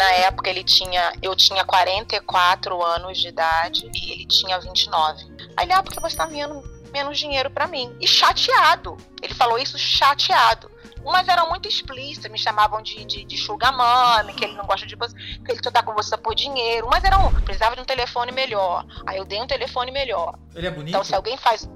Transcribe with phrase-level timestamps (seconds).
[0.00, 5.24] na época ele tinha, eu tinha 44 anos de idade e ele tinha 29.
[5.54, 7.94] Aí ele, ah, porque você tá menos, menos dinheiro para mim.
[8.00, 8.96] E chateado.
[9.20, 10.70] Ele falou isso chateado.
[11.04, 14.86] Umas eram muito explícitas, me chamavam de, de, de sugar mommy, que ele não gosta
[14.86, 16.86] de você, que ele só tá com você por dinheiro.
[16.86, 18.86] Umas eram, precisava de um telefone melhor.
[19.06, 20.34] Aí eu dei um telefone melhor.
[20.54, 20.88] Ele é bonito?
[20.88, 21.68] Então se alguém faz.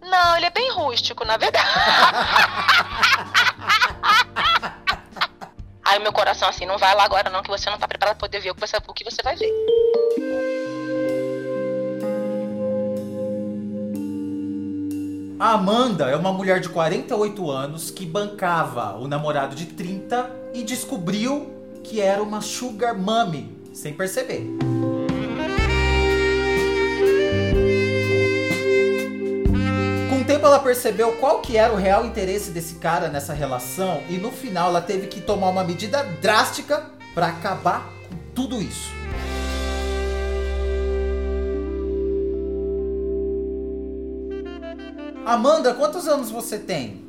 [0.00, 1.66] Não, ele é bem rústico, na verdade.
[5.84, 8.26] Aí meu coração assim, não vai lá agora não, que você não tá preparado pra
[8.26, 9.52] poder ver o que você, o que você vai ver.
[15.38, 20.62] A Amanda é uma mulher de 48 anos que bancava o namorado de 30 e
[20.62, 21.52] descobriu
[21.82, 24.73] que era uma sugar mommy, sem perceber.
[30.44, 34.30] Tempo ela percebeu qual que era o real interesse desse cara nessa relação e no
[34.30, 38.90] final ela teve que tomar uma medida drástica para acabar com tudo isso.
[45.24, 47.02] Amanda, quantos anos você tem?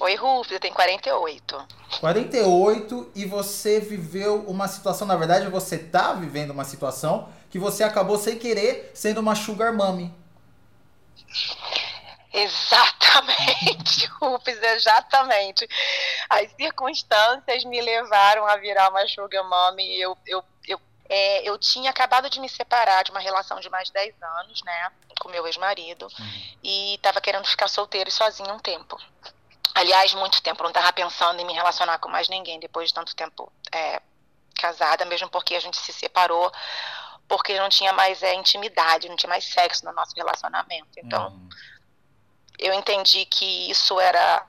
[0.00, 1.68] Oi, Rufus, eu tenho 48.
[2.00, 7.84] 48 e você viveu uma situação, na verdade você tá vivendo uma situação que você
[7.84, 10.10] acabou sem querer sendo uma sugar mommy.
[12.38, 15.68] Exatamente, Rufus, exatamente.
[16.30, 20.00] As circunstâncias me levaram a virar uma sugar mommy.
[20.00, 23.88] Eu, eu, eu, é, eu tinha acabado de me separar de uma relação de mais
[23.88, 26.06] de 10 anos, né, com meu ex-marido,
[26.62, 28.96] e estava querendo ficar solteira e sozinha um tempo.
[29.74, 33.16] Aliás, muito tempo, não estava pensando em me relacionar com mais ninguém depois de tanto
[33.16, 34.00] tempo é,
[34.56, 36.52] casada, mesmo porque a gente se separou
[37.28, 40.88] porque não tinha mais é, intimidade, não tinha mais sexo no nosso relacionamento.
[40.96, 41.48] Então, Uhum.
[42.58, 44.44] Eu entendi que isso era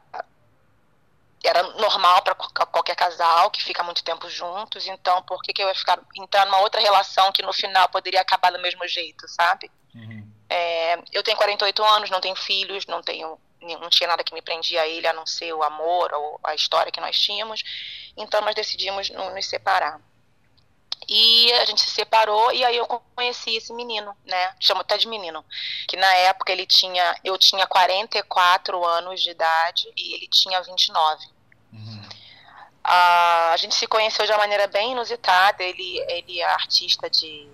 [1.44, 5.68] era normal para qualquer casal que fica muito tempo juntos, então por que, que eu
[5.70, 9.72] ia ficar entrar numa outra relação que no final poderia acabar do mesmo jeito, sabe?
[9.96, 10.30] Uhum.
[10.50, 14.42] É, eu tenho 48 anos, não tenho filhos, não tenho não tinha nada que me
[14.42, 17.62] prendia a ele a não ser o amor ou a história que nós tínhamos.
[18.16, 20.00] Então nós decidimos no- nos separar.
[21.08, 24.56] E a gente se separou e aí eu conheci esse menino, né?
[24.60, 25.44] Chamo até de menino,
[25.88, 31.26] que na época ele tinha, eu tinha 44 anos de idade e ele tinha 29.
[31.74, 32.10] Uhum.
[32.84, 35.64] Ah, a gente se conheceu de uma maneira bem inusitada.
[35.64, 37.48] Ele, ele é artista de.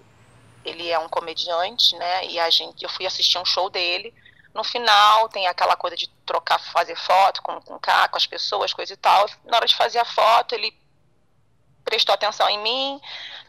[0.64, 2.26] Ele é um comediante, né?
[2.26, 4.14] E a gente, eu fui assistir um show dele.
[4.54, 8.94] No final, tem aquela coisa de trocar, fazer foto com, com, com as pessoas, coisa
[8.94, 9.30] e tal.
[9.44, 10.72] Na hora de fazer a foto, ele
[11.86, 13.00] prestou atenção em mim.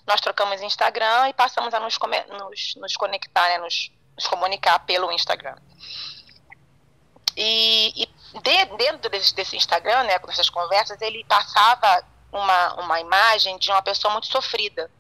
[0.06, 3.58] Nós trocamos Instagram e passamos a nos, nos, nos conectar, né?
[3.58, 5.56] Nos, nos comunicar pelo Instagram.
[7.36, 8.06] E, e
[8.41, 13.70] de- dentro desse, desse Instagram, né, com essas conversas, ele passava uma, uma imagem de
[13.70, 14.91] uma pessoa muito sofrida,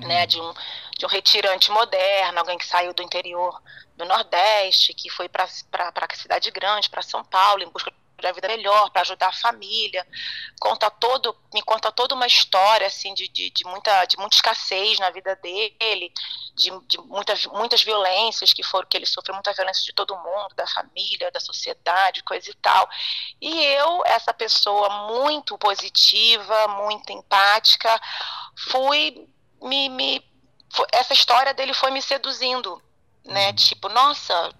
[0.00, 0.08] Uhum.
[0.08, 0.54] né, de um,
[0.98, 3.60] de um retirante moderno, alguém que saiu do interior
[3.94, 7.92] do Nordeste, que foi para a cidade grande, para São Paulo, em busca
[8.22, 10.06] de uma vida melhor, para ajudar a família.
[10.60, 14.98] Conta todo, me conta toda uma história assim de, de, de muita, de muita escassez
[14.98, 16.12] na vida dele,
[16.54, 20.54] de, de muitas, muitas violências que foram que ele sofreu muita violência de todo mundo,
[20.54, 22.88] da família, da sociedade, coisa e tal.
[23.40, 28.00] E eu, essa pessoa muito positiva, muito empática,
[28.56, 29.28] fui
[29.60, 30.32] me, me
[30.92, 32.82] essa história dele foi me seduzindo,
[33.24, 33.48] né?
[33.48, 33.54] Uhum.
[33.54, 34.50] Tipo, nossa,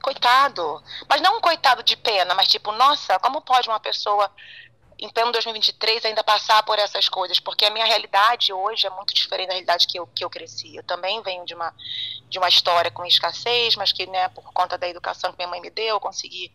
[0.00, 0.82] coitado.
[1.08, 4.30] Mas não um coitado de pena, mas tipo, nossa, como pode uma pessoa
[4.98, 7.40] em pleno 2023 ainda passar por essas coisas?
[7.40, 10.76] Porque a minha realidade hoje é muito diferente da realidade que eu, que eu cresci.
[10.76, 11.74] Eu também venho de uma,
[12.28, 15.60] de uma história com escassez, mas que, né, por conta da educação que minha mãe
[15.60, 16.52] me deu, eu consegui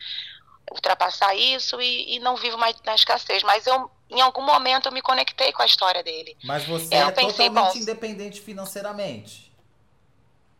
[0.72, 3.44] ultrapassar isso e, e não vivo mais na escassez.
[3.44, 6.38] Mas eu, em algum momento, eu me conectei com a história dele.
[6.44, 9.45] Mas você Eu é pensei, totalmente bom, independente financeiramente.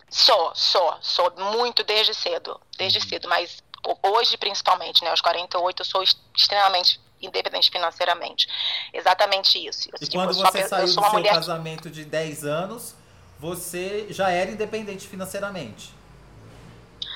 [0.10, 3.06] Sou, sou, sou muito desde cedo, desde Uhum.
[3.10, 8.48] cedo, mas ho- hoje principalmente, né, aos 48, eu sou ex- extremamente independente financeiramente.
[8.94, 9.90] Exatamente isso.
[9.90, 12.96] Eu, E tipo, quando você saiu do seu mulher casamento de 10 anos,
[13.40, 15.94] você já era independente financeiramente.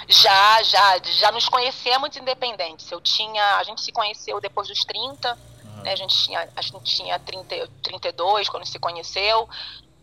[0.08, 2.90] já, já, já nos conhecemos independentes.
[2.92, 5.84] Eu tinha, a gente se conheceu depois dos 30, Aham.
[5.84, 9.48] né, a gente tinha, a gente tinha 30, 32 quando se conheceu.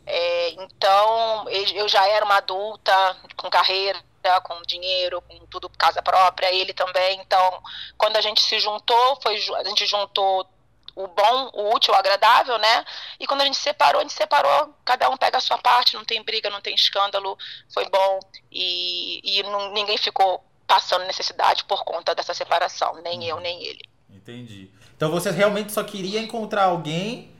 [0.06, 4.00] É, então, eu já era uma adulta com carreira,
[4.42, 7.20] com dinheiro, com tudo casa própria, ele também.
[7.20, 7.62] Então,
[7.98, 10.48] quando a gente se juntou, foi a gente juntou
[10.94, 12.84] o bom, o útil, o agradável, né?
[13.20, 15.58] E quando a gente se separou, a gente se separou, cada um pega a sua
[15.58, 17.36] parte, não tem briga, não tem escândalo,
[17.72, 18.18] foi bom
[18.50, 23.82] e, e não- ninguém ficou passando necessidade por conta dessa separação, nem eu, nem ele.
[24.08, 24.70] Entendi.
[24.96, 27.35] Então você realmente só queria encontrar alguém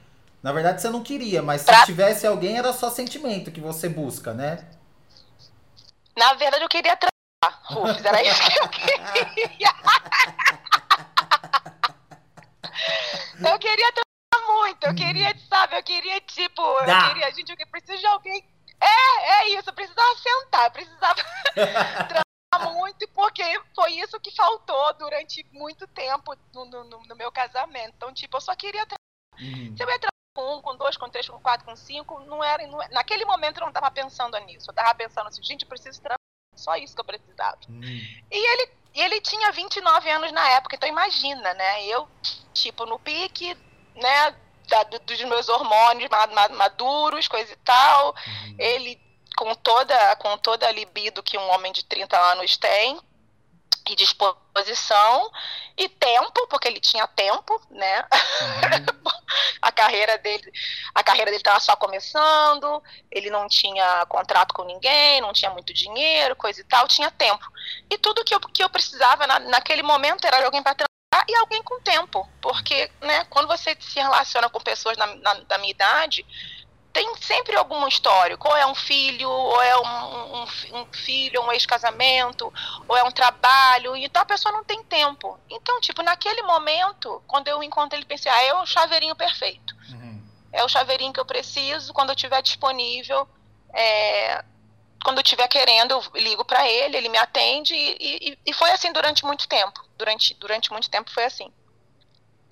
[0.47, 1.85] Na verdade, você não queria, mas se pra...
[1.85, 4.65] tivesse alguém, era só sentimento que você busca, né?
[6.17, 9.69] Na verdade, eu queria transar, Rufus, era isso que eu queria.
[13.51, 16.93] eu queria transar muito, eu queria, sabe, eu queria, tipo, Dá.
[16.93, 18.41] eu queria, gente, eu preciso de alguém.
[18.79, 21.15] É, é isso, eu precisava sentar, eu precisava
[22.07, 23.43] transar muito, porque
[23.75, 27.95] foi isso que faltou durante muito tempo no, no, no meu casamento.
[27.97, 28.97] Então, tipo, eu só queria transar.
[29.39, 29.75] Uhum.
[29.75, 29.99] Se eu ia
[30.37, 33.57] com um, com dois, com três, com quatro, com cinco, não era, não, naquele momento
[33.57, 34.69] eu não estava pensando nisso.
[34.69, 36.19] Eu estava pensando assim, gente, eu preciso transar.
[36.55, 37.57] Só isso que eu precisava.
[37.67, 37.81] Hum.
[37.81, 41.85] E ele, ele tinha 29 anos na época, então imagina, né?
[41.85, 42.07] Eu,
[42.53, 43.55] tipo, no pique,
[43.95, 44.35] né,
[44.67, 46.09] da, dos meus hormônios
[46.55, 48.11] maduros, coisa e tal.
[48.11, 48.55] Hum.
[48.59, 49.01] Ele
[49.35, 52.99] com toda, com toda a libido que um homem de 30 anos tem
[53.89, 55.31] e disposição
[55.77, 58.01] e tempo, porque ele tinha tempo, né?
[58.01, 59.11] Uhum.
[59.61, 60.51] a carreira dele,
[60.93, 62.81] a carreira dele estava só começando,
[63.11, 67.45] ele não tinha contrato com ninguém, não tinha muito dinheiro, coisa e tal, tinha tempo.
[67.89, 71.35] E tudo que eu, que eu precisava na, naquele momento era alguém para trabalhar e
[71.35, 75.71] alguém com tempo, porque, né, quando você se relaciona com pessoas na, na, da minha
[75.71, 76.25] idade,
[76.97, 81.51] tem sempre algum histórico, ou é um filho, ou é um, um, um filho, um
[81.51, 82.51] ex-casamento,
[82.87, 85.39] ou é um trabalho, então a pessoa não tem tempo.
[85.47, 89.75] Então, tipo, naquele momento, quando eu encontrei ele, pensei, ah, é o chaveirinho perfeito.
[89.91, 90.23] Uhum.
[90.51, 93.29] É o chaveirinho que eu preciso, quando eu estiver disponível,
[93.75, 94.43] é,
[95.03, 98.71] quando eu estiver querendo, eu ligo para ele, ele me atende, e, e, e, foi
[98.71, 99.87] assim durante muito tempo.
[99.95, 101.53] Durante, durante muito tempo foi assim.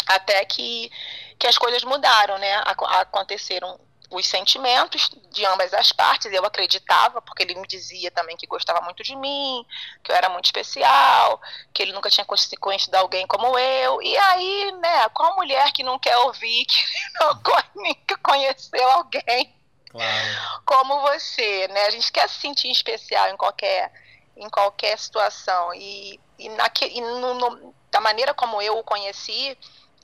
[0.06, 0.92] Até que,
[1.39, 2.62] que as coisas mudaram, né?
[2.68, 3.80] Aconteceram
[4.10, 6.31] os sentimentos de ambas as partes.
[6.31, 9.66] Eu acreditava, porque ele me dizia também que gostava muito de mim,
[10.04, 11.42] que eu era muito especial,
[11.74, 14.02] que ele nunca tinha conhecido alguém como eu.
[14.02, 16.84] E aí, né, qual mulher que não quer ouvir que
[17.19, 17.42] não
[17.75, 19.56] nunca conheceu alguém
[19.90, 20.62] claro.
[20.66, 21.86] como você, né?
[21.86, 23.92] A gente quer se sentir especial em qualquer
[24.38, 29.57] em qualquer situação e, e, naque, e no, no, da maneira como eu o conheci,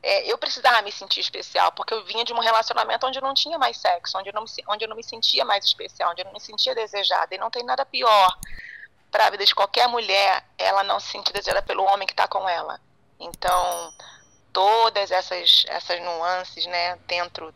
[0.04, 3.58] é, eu precisava me sentir especial, porque eu vinha de um relacionamento onde não tinha
[3.58, 6.26] mais sexo, onde eu não me, onde eu não me sentia mais especial, onde eu
[6.26, 7.36] não me sentia desejada.
[7.36, 8.38] E não tem nada pior
[9.12, 12.28] para a vida de qualquer mulher ela não se sentir desejada pelo homem que está
[12.28, 12.80] com ela.
[13.20, 13.94] Então,
[14.52, 17.54] todas essas, essas nuances né, dentro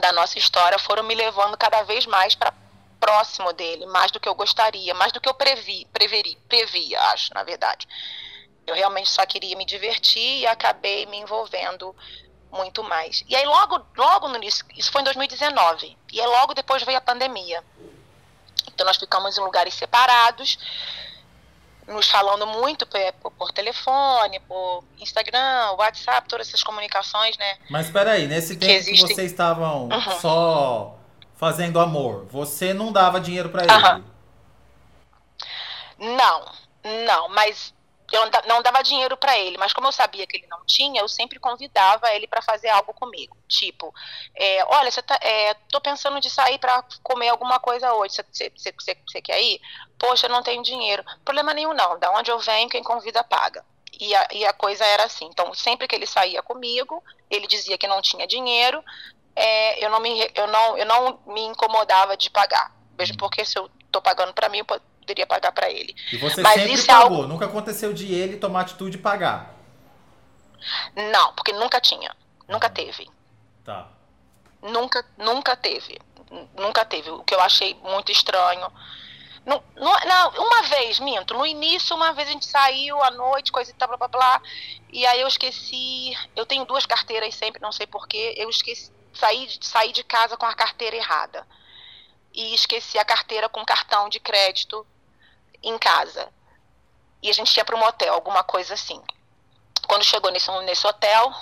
[0.00, 2.52] da nossa história foram me levando cada vez mais para
[3.00, 7.32] próximo dele, mais do que eu gostaria, mais do que eu previ, preveri, previa, acho,
[7.32, 7.86] na verdade.
[8.68, 11.94] Eu realmente só queria me divertir e acabei me envolvendo
[12.52, 13.24] muito mais.
[13.28, 16.98] E aí logo, logo no início, isso foi em 2019, e aí logo depois veio
[16.98, 17.62] a pandemia.
[18.66, 20.58] Então nós ficamos em lugares separados,
[21.86, 27.56] nos falando muito por, por, telefone, por Instagram, WhatsApp, todas essas comunicações, né?
[27.70, 29.06] Mas espera aí, nesse tempo que, existem...
[29.06, 30.20] que vocês estavam uhum.
[30.20, 30.98] só
[31.36, 33.96] fazendo amor, você não dava dinheiro para uhum.
[33.96, 34.04] ele?
[36.16, 36.52] Não,
[37.06, 37.72] não, mas
[38.10, 41.08] eu não dava dinheiro para ele, mas como eu sabia que ele não tinha, eu
[41.08, 43.36] sempre convidava ele para fazer algo comigo.
[43.46, 43.94] Tipo,
[44.34, 48.16] é, olha, você tá, é, tô pensando de sair para comer alguma coisa hoje.
[48.32, 49.60] Você, quer ir?
[49.98, 51.04] Poxa, eu não tenho dinheiro.
[51.24, 51.98] Problema nenhum, não.
[51.98, 53.64] Da onde eu venho, quem convida paga.
[54.00, 55.26] E a, e a coisa era assim.
[55.26, 58.82] Então, sempre que ele saía comigo, ele dizia que não tinha dinheiro.
[59.36, 62.72] É, eu, não me, eu, não, eu não me incomodava de pagar.
[62.96, 64.64] Mesmo porque se eu tô pagando para mim,
[65.08, 65.94] poderia pagar para ele.
[66.12, 67.02] E você Mas sempre isso pagou?
[67.02, 67.26] É algo...
[67.26, 69.54] Nunca aconteceu de ele tomar atitude de pagar?
[71.10, 72.14] Não, porque nunca tinha.
[72.46, 72.70] Nunca ah.
[72.70, 73.08] teve.
[73.64, 73.88] Tá.
[74.62, 75.98] Nunca, nunca teve.
[76.56, 77.10] Nunca teve.
[77.10, 78.70] O que eu achei muito estranho.
[79.46, 83.50] Não, não, não, uma vez, minto, no início, uma vez a gente saiu à noite,
[83.50, 84.42] coisa e tal, blá blá blá.
[84.92, 86.12] E aí eu esqueci.
[86.36, 88.34] Eu tenho duas carteiras sempre, não sei porquê.
[88.36, 88.92] Eu esqueci.
[89.14, 91.46] Saí, saí de casa com a carteira errada.
[92.34, 94.86] E esqueci a carteira com cartão de crédito
[95.62, 96.28] em casa.
[97.22, 99.02] E a gente ia para um motel, alguma coisa assim.
[99.86, 101.32] Quando chegou nesse, nesse hotel,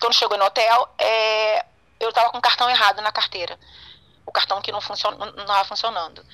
[0.00, 1.64] quando chegou no hotel, é,
[1.98, 3.58] eu estava com o cartão errado na carteira.
[4.24, 6.24] O cartão que não estava funcionando.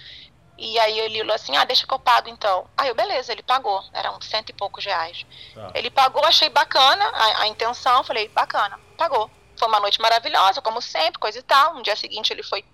[0.59, 2.68] E aí ele falou assim, ah, deixa que eu pago então.
[2.76, 3.83] Aí eu, beleza, ele pagou.
[3.92, 5.26] Eram cento e poucos reais.
[5.54, 5.71] Tá.
[5.75, 9.30] Ele pagou, achei bacana a, a intenção, falei, bacana, pagou.
[9.59, 11.75] Foi uma noite maravilhosa, como sempre, coisa e tal.
[11.75, 12.64] No dia seguinte ele foi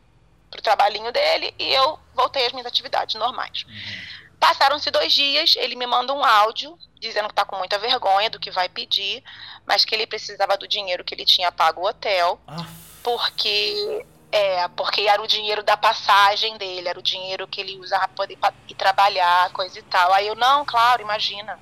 [0.51, 3.65] pro trabalhinho dele e eu voltei às minhas atividades normais.
[3.67, 4.22] Uhum.
[4.43, 8.41] Passaram-se dois dias, ele me manda um áudio dizendo que está com muita vergonha do
[8.41, 9.23] que vai pedir,
[9.65, 12.67] mas que ele precisava do dinheiro que ele tinha pago o hotel, ah.
[13.05, 18.09] porque é, porque era o dinheiro da passagem dele, era o dinheiro que ele usava
[18.09, 20.13] para poder ir trabalhar, coisa e tal.
[20.13, 21.61] Aí eu, não, claro, imagina.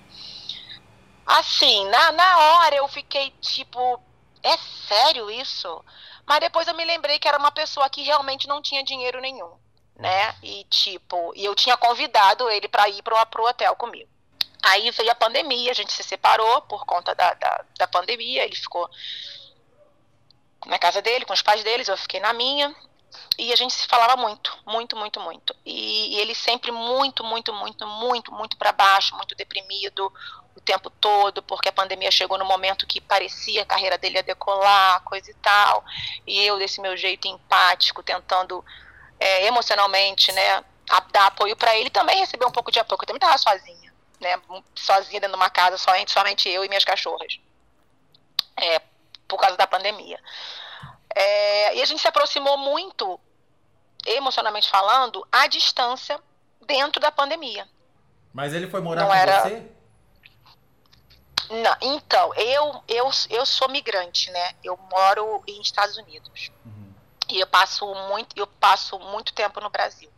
[1.26, 4.00] Assim, na, na hora eu fiquei tipo,
[4.42, 4.56] é
[4.88, 5.84] sério isso?
[6.26, 9.52] Mas depois eu me lembrei que era uma pessoa que realmente não tinha dinheiro nenhum,
[10.00, 10.34] né?
[10.42, 14.08] E tipo, e eu tinha convidado ele para ir para o hotel comigo.
[14.62, 18.56] Aí veio a pandemia, a gente se separou por conta da, da, da pandemia, ele
[18.56, 18.88] ficou
[20.66, 22.74] na casa dele, com os pais deles, eu fiquei na minha.
[23.38, 25.56] E a gente se falava muito, muito, muito, muito.
[25.64, 30.12] E, e ele sempre muito, muito, muito, muito, muito para baixo, muito deprimido
[30.54, 34.22] o tempo todo, porque a pandemia chegou no momento que parecia a carreira dele ia
[34.22, 35.84] decolar, coisa e tal.
[36.26, 38.64] E eu, desse meu jeito empático, tentando
[39.20, 40.64] é, emocionalmente, né,
[41.12, 43.92] dar apoio para ele, também receber um pouco de apoio, porque eu também estava sozinha,
[44.18, 44.40] né,
[44.74, 47.38] sozinha dentro de uma casa, somente, somente eu e minhas cachorras.
[48.56, 48.80] É,
[49.28, 50.18] por causa da pandemia.
[51.14, 53.20] É, e a gente se aproximou muito,
[54.06, 56.20] emocionalmente falando, à distância
[56.66, 57.68] dentro da pandemia.
[58.32, 59.42] Mas ele foi morar Não com era...
[59.42, 59.70] você?
[61.50, 64.52] Não, então, eu, eu, eu sou migrante, né?
[64.62, 66.52] Eu moro em Estados Unidos.
[66.64, 66.79] Uhum.
[67.30, 70.10] E eu passo muito, eu passo muito tempo no Brasil.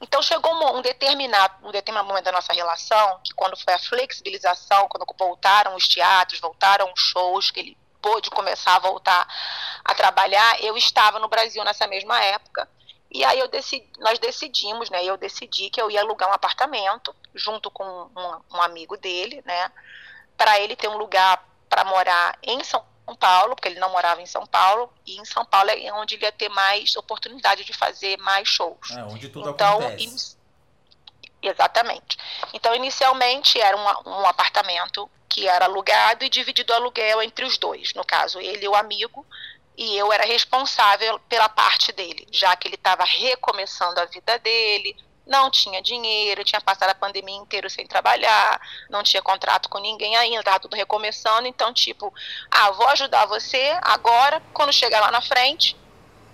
[0.00, 4.88] Então chegou um, determinado, um determinado momento da nossa relação, que quando foi a flexibilização,
[4.88, 9.26] quando voltaram os teatros, voltaram os shows, que ele pôde começar a voltar
[9.84, 12.68] a trabalhar, eu estava no Brasil nessa mesma época.
[13.10, 15.02] E aí eu decidi, nós decidimos, né?
[15.02, 19.72] Eu decidi que eu ia alugar um apartamento junto com um, um amigo dele, né?
[20.36, 22.84] Para ele ter um lugar para morar em São
[23.14, 26.24] Paulo, porque ele não morava em São Paulo, e em São Paulo é onde ele
[26.24, 28.90] ia ter mais oportunidade de fazer mais shows.
[28.90, 30.36] É, onde tudo então, acontece.
[31.40, 32.16] Exatamente.
[32.52, 37.58] Então, inicialmente era um, um apartamento que era alugado e dividido o aluguel entre os
[37.58, 37.94] dois.
[37.94, 39.24] No caso, ele e o amigo,
[39.76, 44.96] e eu era responsável pela parte dele, já que ele estava recomeçando a vida dele,
[45.28, 50.16] não tinha dinheiro, tinha passado a pandemia inteira sem trabalhar, não tinha contrato com ninguém
[50.16, 52.12] ainda, estava tudo recomeçando, então tipo,
[52.50, 55.76] ah, vou ajudar você agora, quando chegar lá na frente,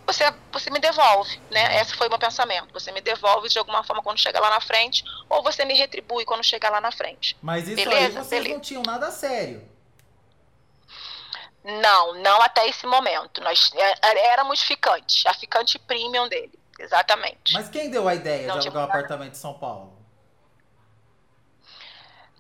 [0.06, 1.80] você, você me devolve, né?
[1.80, 2.72] Esse foi o meu pensamento.
[2.72, 6.24] Você me devolve de alguma forma quando chegar lá na frente, ou você me retribui
[6.24, 7.36] quando chegar lá na frente.
[7.40, 8.18] Mas isso Beleza?
[8.18, 8.54] aí vocês Beleza.
[8.54, 9.66] não tinham nada sério.
[11.64, 13.40] Não, não até esse momento.
[13.40, 17.52] Nós é, éramos ficantes, a ficante premium dele, exatamente.
[17.52, 19.93] Mas quem deu a ideia não de alugar um apartamento em São Paulo?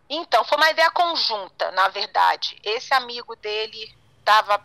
[0.08, 2.58] Então, foi uma ideia conjunta, na verdade.
[2.62, 4.62] Esse amigo dele estava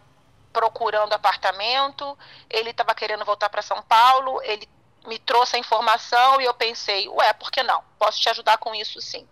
[0.51, 2.17] procurando apartamento,
[2.49, 4.67] ele estava querendo voltar para São Paulo, ele
[5.07, 7.83] me trouxe a informação e eu pensei, ué, por que não?
[7.97, 9.27] Posso te ajudar com isso sim.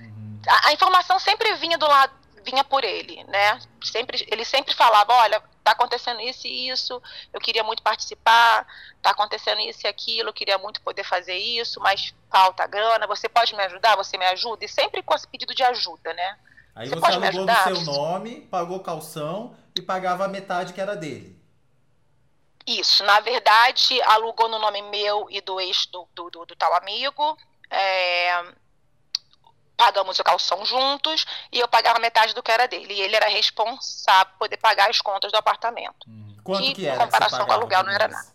[0.00, 0.40] Uhum.
[0.48, 2.12] A, a, informação sempre vinha do lado,
[2.44, 3.58] vinha por ele, né?
[3.82, 8.66] Sempre, ele sempre falava, olha, tá acontecendo isso e isso, eu queria muito participar,
[9.00, 13.28] tá acontecendo isso e aquilo, eu queria muito poder fazer isso, mas falta grana, você
[13.28, 13.96] pode me ajudar?
[13.96, 14.64] Você me ajuda?
[14.64, 16.38] E sempre com esse pedido de ajuda, né?
[16.74, 20.94] Aí você, você alugou no seu nome, pagou calção e pagava a metade que era
[20.94, 21.38] dele.
[22.66, 26.74] Isso, na verdade, alugou no nome meu e do ex do, do, do, do tal
[26.74, 27.36] amigo.
[27.70, 28.42] É,
[29.76, 32.94] pagamos o calção juntos e eu pagava metade do que era dele.
[32.94, 36.08] E ele era responsável por poder pagar as contas do apartamento.
[36.08, 36.36] Hum.
[36.42, 36.96] Quanto que, que era?
[36.96, 38.32] Em comparação com o aluguel, não era nada.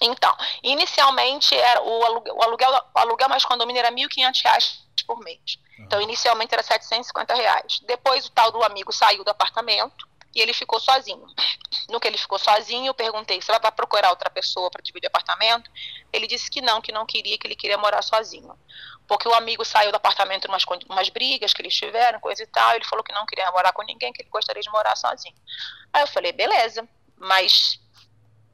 [0.00, 5.20] Então, inicialmente era o aluguel, o aluguel, o aluguel mais condomínio era R$ 1.500 por
[5.20, 5.58] mês.
[5.78, 7.80] Então, inicialmente era 750 reais.
[7.86, 11.26] Depois, o tal do amigo saiu do apartamento e ele ficou sozinho.
[11.88, 15.70] No que ele ficou sozinho, eu perguntei: você vai procurar outra pessoa para dividir apartamento?
[16.12, 18.56] Ele disse que não, que não queria, que ele queria morar sozinho.
[19.12, 22.74] Porque o amigo saiu do apartamento umas, umas brigas que eles tiveram, coisa e tal.
[22.74, 25.34] Ele falou que não queria morar com ninguém, que ele gostaria de morar sozinho.
[25.92, 26.88] Aí eu falei: beleza,
[27.18, 27.78] mas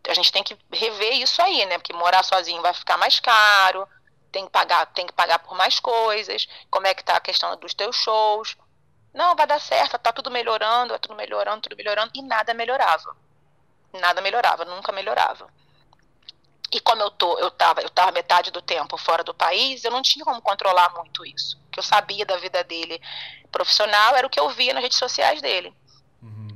[0.08, 1.78] a gente tem que rever isso aí, né?
[1.78, 3.86] Porque morar sozinho vai ficar mais caro
[4.30, 7.56] tem que pagar, tem que pagar por mais coisas, como é que tá a questão
[7.56, 8.56] dos teus shows.
[9.12, 13.16] Não, vai dar certo, tá tudo melhorando, é tudo melhorando, tudo melhorando, e nada melhorava.
[13.94, 15.48] Nada melhorava, nunca melhorava.
[16.70, 19.90] E como eu tô, eu tava, eu tava metade do tempo fora do país, eu
[19.90, 21.58] não tinha como controlar muito isso.
[21.66, 23.00] O que eu sabia da vida dele
[23.50, 25.74] profissional era o que eu via nas redes sociais dele.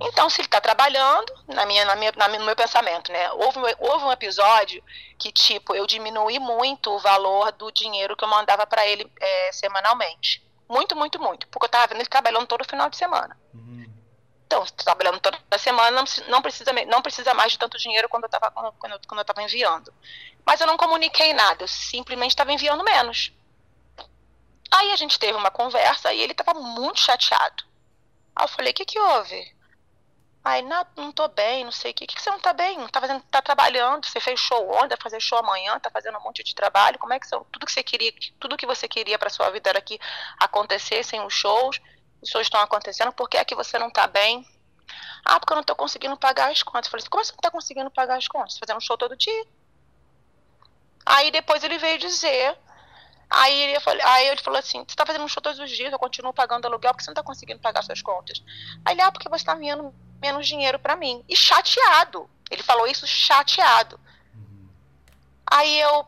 [0.09, 3.31] Então, se ele está trabalhando, na minha, na minha, na, no meu pensamento, né?
[3.33, 4.83] Houve, houve um episódio
[5.19, 9.53] que, tipo, eu diminuí muito o valor do dinheiro que eu mandava para ele é,
[9.53, 10.45] semanalmente.
[10.69, 11.47] Muito, muito, muito.
[11.49, 13.39] Porque eu estava vendo ele trabalhando todo final de semana.
[13.55, 13.92] Uhum.
[14.53, 18.51] Então, trabalhando toda semana, não, precisa, não precisa mais de tanto dinheiro quando eu estava
[18.51, 19.93] quando, quando enviando.
[20.45, 23.33] Mas eu não comuniquei nada, eu simplesmente estava enviando menos.
[24.71, 27.65] Aí a gente teve uma conversa e ele estava muito chateado.
[28.37, 29.57] Aí eu falei, o que que houve?
[30.45, 32.05] Aí, não, não tô bem, não sei o que.
[32.05, 32.87] O que você não tá bem?
[32.89, 36.23] Tá, fazendo, tá trabalhando, você fez show ontem, vai fazer show amanhã, tá fazendo um
[36.23, 36.99] monte de trabalho.
[36.99, 39.71] Como é que você, tudo que você queria, tudo que você queria para sua vida
[39.71, 40.01] era que
[40.41, 41.81] acontecessem os shows,
[42.23, 44.47] os shows estão acontecendo, por que é que você não tá bem?
[45.25, 46.87] Ah, porque eu não tô conseguindo pagar as contas.
[46.87, 48.59] Eu falei assim, como você não tá conseguindo pagar as contas?
[48.59, 49.47] Fazendo show todo dia.
[51.05, 52.57] Aí depois ele veio dizer.
[53.31, 55.93] Aí ele, falou, aí ele falou assim: você tá fazendo um show todos os dias,
[55.93, 58.43] eu continuo pagando aluguel, porque você não tá conseguindo pagar suas contas?
[58.85, 61.25] Aí ele, ah, porque você tá enviando menos dinheiro para mim.
[61.29, 62.29] E chateado.
[62.51, 63.99] Ele falou isso chateado.
[64.35, 64.69] Uhum.
[65.47, 66.07] Aí eu.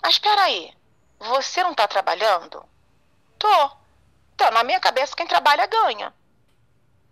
[0.00, 0.72] Mas espera aí.
[1.18, 2.64] Você não tá trabalhando?
[3.38, 3.81] Tô.
[4.34, 6.12] Então, na minha cabeça, quem trabalha ganha.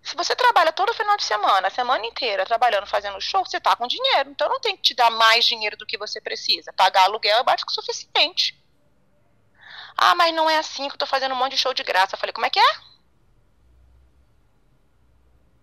[0.03, 3.77] Se você trabalha todo final de semana, a semana inteira, trabalhando, fazendo show, você tá
[3.77, 4.31] com dinheiro.
[4.31, 6.73] Então não tem que te dar mais dinheiro do que você precisa.
[6.73, 8.59] Pagar aluguel é básico o suficiente.
[9.97, 12.15] Ah, mas não é assim que eu tô fazendo um monte de show de graça.
[12.15, 12.75] Eu falei, como é que é?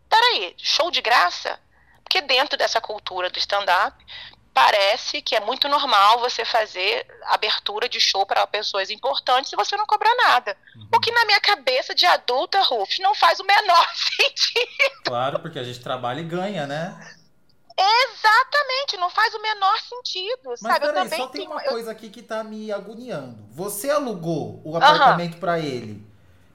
[0.07, 1.59] Peraí, show de graça?
[2.03, 4.05] Porque dentro dessa cultura do stand-up,
[4.57, 9.77] parece que é muito normal você fazer abertura de show para pessoas importantes e você
[9.77, 10.57] não cobrar nada.
[10.75, 10.87] Uhum.
[10.95, 15.03] O que na minha cabeça de adulta, Ruf, não faz o menor sentido.
[15.05, 16.97] Claro, porque a gente trabalha e ganha, né?
[17.77, 20.79] Exatamente, não faz o menor sentido, Mas sabe?
[20.79, 23.37] Peraí, eu também só tem tenho, uma coisa aqui que tá me agoniando.
[23.51, 25.39] Você alugou o apartamento uhum.
[25.39, 26.03] para ele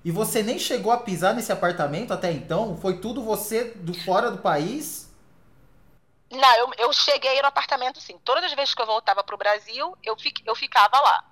[0.04, 2.76] e você nem chegou a pisar nesse apartamento até então?
[2.78, 5.01] Foi tudo você do fora do país?
[6.32, 8.18] Não, eu, eu cheguei no apartamento sim.
[8.24, 11.24] Todas as vezes que eu voltava pro Brasil, eu, fi, eu ficava lá.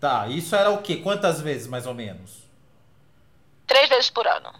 [0.00, 0.96] Tá, isso era o quê?
[0.96, 2.48] Quantas vezes, mais ou menos?
[3.66, 4.52] Três vezes por ano.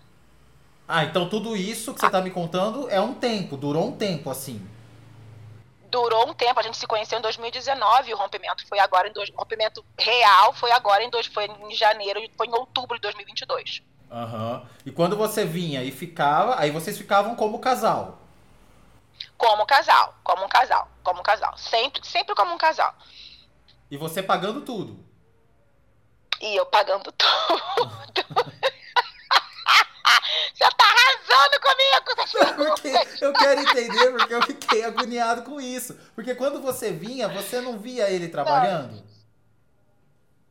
[0.87, 4.31] Ah, então tudo isso que você tá me contando é um tempo, durou um tempo,
[4.31, 4.65] assim.
[5.89, 9.29] Durou um tempo, a gente se conheceu em 2019, o rompimento foi agora em dois,
[9.31, 13.83] o rompimento real foi agora em dois, foi em janeiro, foi em outubro de 2022.
[14.11, 14.55] Aham.
[14.55, 14.69] Uhum.
[14.87, 18.20] E quando você vinha e ficava, aí vocês ficavam como casal?
[19.37, 21.57] Como casal, como um casal, como um casal.
[21.57, 22.95] Sempre, sempre como um casal.
[23.91, 25.05] E você pagando tudo?
[26.41, 27.31] E eu pagando tudo.
[30.55, 31.91] você tá arrasando comigo!
[32.71, 32.93] Porque
[33.25, 35.95] eu quero entender, porque eu fiquei agoniado com isso.
[36.15, 38.97] Porque quando você vinha, você não via ele trabalhando?
[38.97, 39.11] Não.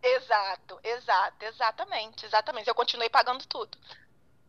[0.02, 2.68] Exato, exato, exatamente, exatamente.
[2.68, 3.78] Eu continuei pagando tudo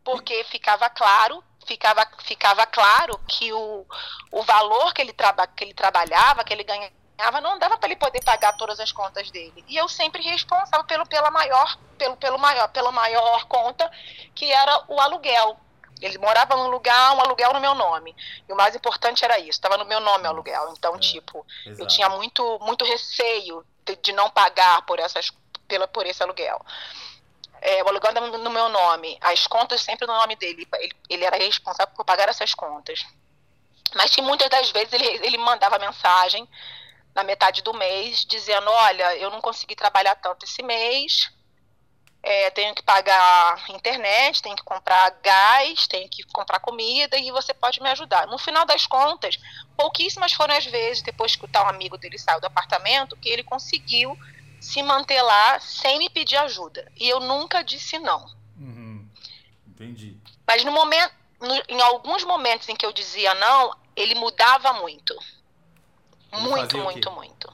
[0.03, 3.85] porque ficava claro, ficava, ficava claro que o,
[4.31, 7.95] o valor que ele, traba, que ele trabalhava, que ele ganhava, não dava para ele
[7.95, 9.63] poder pagar todas as contas dele.
[9.67, 13.89] E eu sempre responsável pelo, pela maior, pelo, pelo maior, pela maior conta,
[14.35, 15.57] que era o aluguel.
[16.01, 18.15] Ele morava num lugar, um aluguel no meu nome.
[18.49, 20.73] E o mais importante era isso, estava no meu nome o aluguel.
[20.75, 21.81] Então, é, tipo, exato.
[21.81, 25.31] eu tinha muito, muito receio de, de não pagar por, essas,
[25.67, 26.59] pela, por esse aluguel
[27.61, 30.67] é, o aluguel no meu nome, as contas sempre no nome dele.
[30.79, 33.05] Ele, ele era responsável por pagar essas contas.
[33.95, 36.47] Mas que muitas das vezes ele, ele mandava mensagem
[37.13, 41.29] na metade do mês dizendo: Olha, eu não consegui trabalhar tanto esse mês,
[42.23, 47.53] é, tenho que pagar internet, tenho que comprar gás, tenho que comprar comida e você
[47.53, 48.27] pode me ajudar.
[48.27, 49.37] No final das contas,
[49.77, 53.43] pouquíssimas foram as vezes, depois que o tal amigo dele saiu do apartamento, que ele
[53.43, 54.17] conseguiu
[54.61, 56.89] se manter lá sem me pedir ajuda.
[56.95, 58.23] E eu nunca disse não.
[58.55, 59.09] Uhum.
[59.67, 60.15] Entendi.
[60.47, 65.17] Mas no momento, no, em alguns momentos em que eu dizia não, ele mudava muito.
[66.31, 67.51] Ele muito, muito, muito.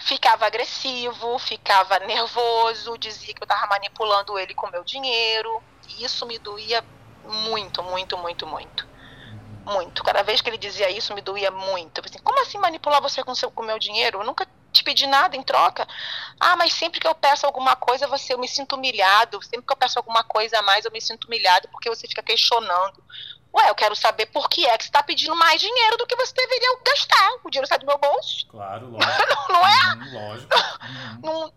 [0.00, 5.62] Ficava agressivo, ficava nervoso, dizia que eu estava manipulando ele com meu dinheiro.
[5.90, 6.84] E isso me doía
[7.24, 8.84] muito, muito, muito, muito.
[8.84, 9.74] Uhum.
[9.74, 10.02] Muito.
[10.02, 12.02] Cada vez que ele dizia isso, me doía muito.
[12.04, 14.18] Assim, como assim manipular você com o meu dinheiro?
[14.18, 15.86] Eu nunca te pedir nada em troca.
[16.38, 19.42] Ah, mas sempre que eu peço alguma coisa, você eu me sinto humilhado.
[19.42, 22.22] Sempre que eu peço alguma coisa a mais, eu me sinto humilhado porque você fica
[22.22, 23.02] questionando.
[23.54, 26.16] Ué, eu quero saber por que é que você está pedindo mais dinheiro do que
[26.16, 27.30] você deveria gastar.
[27.42, 28.46] O dinheiro sai do meu bolso.
[28.48, 29.26] Claro, lógico.
[29.28, 29.94] não, não é?
[29.94, 30.56] Uhum, lógico.
[30.56, 31.20] Uhum.
[31.22, 31.52] Não,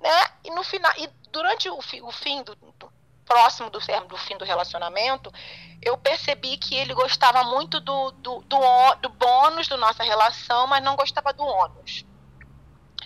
[0.00, 0.26] né?
[0.44, 2.92] E no final, e durante o, fi, o fim do, do
[3.24, 5.32] próximo do, do fim do relacionamento,
[5.80, 10.82] eu percebi que ele gostava muito do, do, do, do bônus da nossa relação, mas
[10.82, 12.04] não gostava do ônus.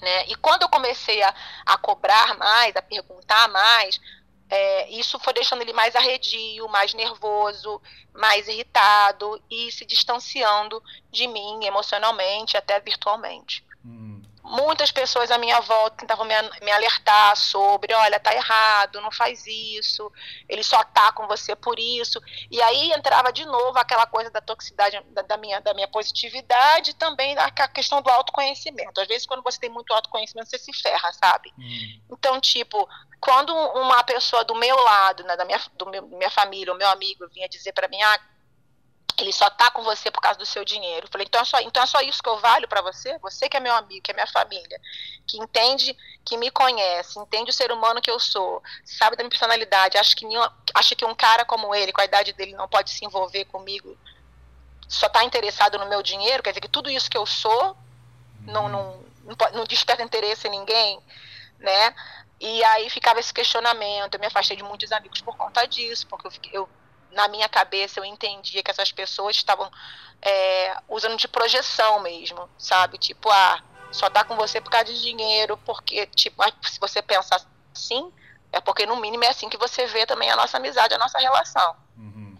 [0.07, 0.27] Né?
[0.29, 1.35] E quando eu comecei a,
[1.67, 4.01] a cobrar mais, a perguntar mais,
[4.49, 7.83] é, isso foi deixando ele mais arredio, mais nervoso,
[8.15, 13.65] mais irritado e se distanciando de mim emocionalmente, até virtualmente.
[13.85, 14.16] Hum
[14.47, 19.47] muitas pessoas à minha volta tentavam me, me, alertar sobre, olha, tá errado, não faz
[19.47, 20.11] isso,
[20.49, 22.21] ele só tá com você por isso.
[22.51, 26.95] E aí entrava de novo aquela coisa da toxicidade, da, da minha, da minha positividade,
[26.95, 29.01] também a questão do autoconhecimento.
[29.01, 31.53] Às vezes, quando você tem muito autoconhecimento, você se ferra, sabe?
[31.59, 32.01] Hum.
[32.11, 32.89] Então, tipo,
[33.21, 36.89] quando uma pessoa do meu lado, né, da minha, do meu, minha família, o meu
[36.89, 38.21] amigo, vinha dizer para mim, ah,
[39.19, 41.07] ele só tá com você por causa do seu dinheiro.
[41.07, 43.19] Eu falei, então é só, então é só isso que eu valho para você?
[43.19, 44.81] Você que é meu amigo, que é minha família,
[45.27, 49.31] que entende, que me conhece, entende o ser humano que eu sou, sabe da minha
[49.31, 50.27] personalidade, acha que,
[50.75, 53.97] acha que um cara como ele, com a idade dele, não pode se envolver comigo,
[54.89, 57.77] só tá interessado no meu dinheiro, quer dizer que tudo isso que eu sou
[58.43, 61.01] não, não, não, não desperta interesse em ninguém,
[61.59, 61.95] né?
[62.39, 66.27] E aí ficava esse questionamento, eu me afastei de muitos amigos por conta disso, porque
[66.27, 66.69] eu, fiquei, eu
[67.17, 69.69] na minha cabeça eu entendia que essas pessoas estavam
[70.21, 72.99] é, usando de projeção mesmo, sabe?
[72.99, 77.41] Tipo, ah, só tá com você por causa de dinheiro, porque, tipo, se você pensar
[77.75, 78.13] assim,
[78.53, 81.19] é porque no mínimo é assim que você vê também a nossa amizade, a nossa
[81.19, 81.77] relação.
[81.97, 82.37] Uhum.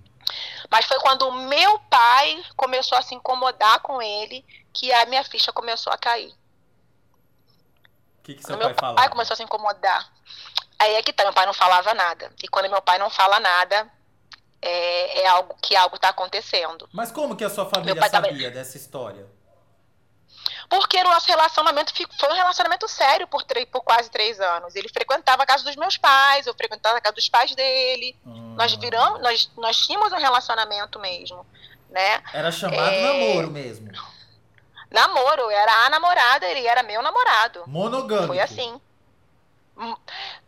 [0.71, 5.25] Mas foi quando o meu pai começou a se incomodar com ele que a minha
[5.25, 6.35] ficha começou a cair.
[8.19, 8.95] O que, que seu pai falava?
[8.95, 10.13] Meu pai começou a se incomodar.
[10.79, 12.31] Aí é que tá, meu pai não falava nada.
[12.43, 13.91] E quando meu pai não fala nada,
[14.61, 16.89] é, é algo que algo está acontecendo.
[16.93, 19.27] Mas como que a sua família sabia dessa história?
[20.69, 24.75] Porque o nosso relacionamento foi um relacionamento sério por, três, por quase três anos.
[24.75, 28.17] Ele frequentava a casa dos meus pais, eu frequentava a casa dos pais dele.
[28.27, 28.55] Hum.
[28.57, 31.47] Nós viramos, nós, nós tínhamos um relacionamento mesmo,
[31.91, 32.23] né?
[32.33, 33.03] Era chamado é...
[33.03, 33.91] namoro mesmo.
[34.91, 37.65] Namoro, era a namorada, ele era meu namorado.
[37.67, 38.29] Monogâmico.
[38.29, 38.81] Foi assim.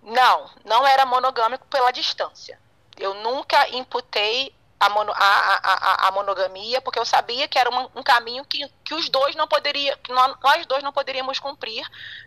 [0.02, 2.58] Não, não era monogâmico pela distância
[2.98, 7.88] eu nunca imputei a, mono, a, a, a, monogamia, porque eu sabia que era um,
[7.96, 11.84] um caminho que, que os dois não poderiam, que nós, nós, dois não poderíamos cumprir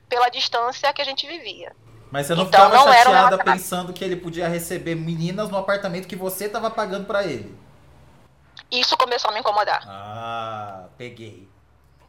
[0.09, 1.75] pela distância que a gente vivia.
[2.11, 5.57] Mas você não então, ficava não chateada um pensando que ele podia receber meninas no
[5.57, 7.57] apartamento que você estava pagando para ele?
[8.69, 9.83] Isso começou a me incomodar.
[9.87, 11.47] Ah, peguei.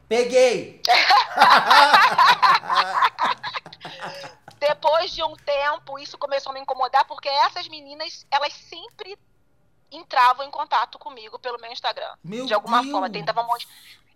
[0.09, 0.83] Peguei!
[4.62, 9.18] Depois de um tempo, isso começou a me incomodar, porque essas meninas, elas sempre
[9.90, 12.14] entravam em contato comigo pelo meu Instagram.
[12.22, 12.92] Meu de alguma Deus.
[12.92, 13.44] forma, tentavam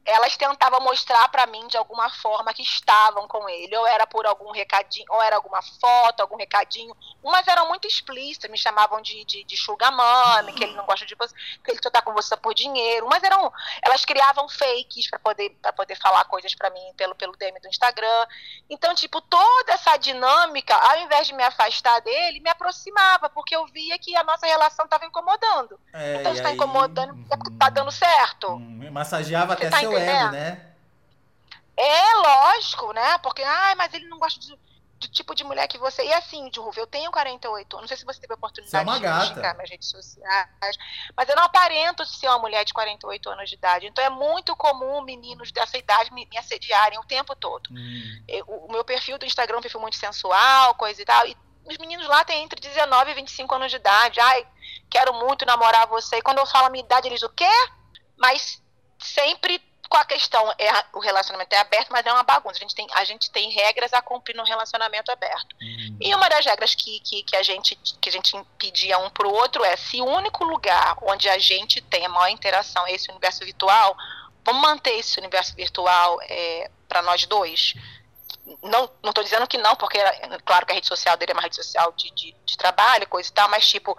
[0.07, 4.25] elas tentavam mostrar para mim de alguma forma que estavam com ele, ou era por
[4.25, 6.97] algum recadinho, ou era alguma foto, algum recadinho.
[7.23, 11.05] Umas eram muito explícitas, me chamavam de, de, de sugar mommy, que ele não gosta
[11.05, 13.07] de você, que ele só tá com você por dinheiro.
[13.07, 17.37] Umas eram, elas criavam fakes para poder para poder falar coisas para mim pelo pelo
[17.37, 18.27] DM do Instagram.
[18.71, 23.67] Então, tipo, toda essa dinâmica, ao invés de me afastar dele, me aproximava, porque eu
[23.67, 25.81] via que a nossa relação estava incomodando.
[25.93, 28.55] É, então, se tá incomodando, é porque tá dando certo.
[28.55, 30.67] Hum, massageava até tá seu ego, né?
[31.77, 33.19] É, lógico, né?
[33.19, 34.59] Porque, ai, mas ele não gosta de,
[34.99, 36.05] do tipo de mulher que você.
[36.05, 37.83] E assim, Ruva, eu tenho 48 anos.
[37.83, 40.77] Não sei se você teve a oportunidade é de checar minhas redes sociais.
[41.15, 43.87] Mas eu não aparento ser uma mulher de 48 anos de idade.
[43.87, 47.69] Então é muito comum meninos dessa idade me, me assediarem o tempo todo.
[47.71, 48.25] Hum.
[48.27, 51.27] Eu, o meu perfil do Instagram é um perfil muito sensual, coisa e tal.
[51.27, 54.19] E os meninos lá têm entre 19 e 25 anos de idade.
[54.19, 54.47] Ai,
[54.89, 56.17] quero muito namorar você.
[56.17, 57.45] E quando eu falo a minha idade, eles o quê?
[58.17, 58.63] Mas
[58.99, 62.57] sempre com a questão, é, o relacionamento é aberto, mas é uma bagunça.
[62.57, 65.55] A gente tem, a gente tem regras a cumprir no relacionamento aberto.
[65.61, 65.99] Uhum.
[66.01, 69.27] E uma das regras que, que, que, a gente, que a gente pedia um para
[69.27, 72.93] o outro é: se o único lugar onde a gente tem a maior interação é
[72.93, 73.97] esse universo virtual,
[74.45, 77.75] vamos manter esse universo virtual é, para nós dois?
[78.63, 79.99] Não estou dizendo que não, porque
[80.45, 83.29] claro que a rede social dele é uma rede social de, de, de trabalho, coisa
[83.29, 83.97] e tal, mas tipo,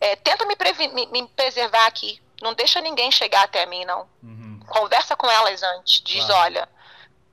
[0.00, 0.56] é, tenta me,
[0.88, 2.20] me, me preservar aqui.
[2.40, 4.08] Não deixa ninguém chegar até mim, não.
[4.22, 4.39] Uhum
[4.70, 6.42] conversa com elas antes, diz, claro.
[6.42, 6.68] olha,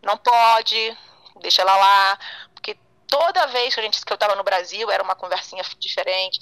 [0.02, 0.98] não pode,
[1.40, 2.20] deixa ela lá,
[2.54, 6.40] porque toda vez que a gente que eu estava no Brasil era uma conversinha diferente.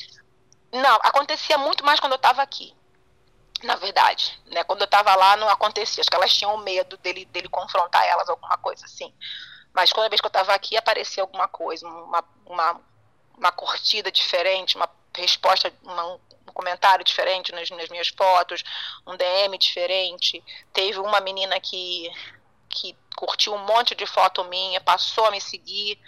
[0.72, 2.76] Não, acontecia muito mais quando eu estava aqui.
[3.64, 4.64] Na verdade, né?
[4.64, 8.28] Quando eu estava lá não acontecia, acho que elas tinham medo dele dele confrontar elas
[8.28, 9.14] alguma coisa assim.
[9.74, 12.82] Mas toda vez que eu estava aqui aparecia alguma coisa, uma, uma,
[13.38, 18.64] uma curtida diferente, uma resposta, uma, um comentário diferente nas, nas, minhas fotos,
[19.06, 20.42] um DM diferente.
[20.74, 22.10] Teve uma menina que,
[22.70, 26.00] que curtiu um monte de foto minha, passou a me seguir.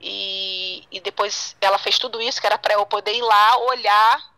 [0.00, 4.34] E, e depois ela fez tudo isso que era para eu poder ir lá olhar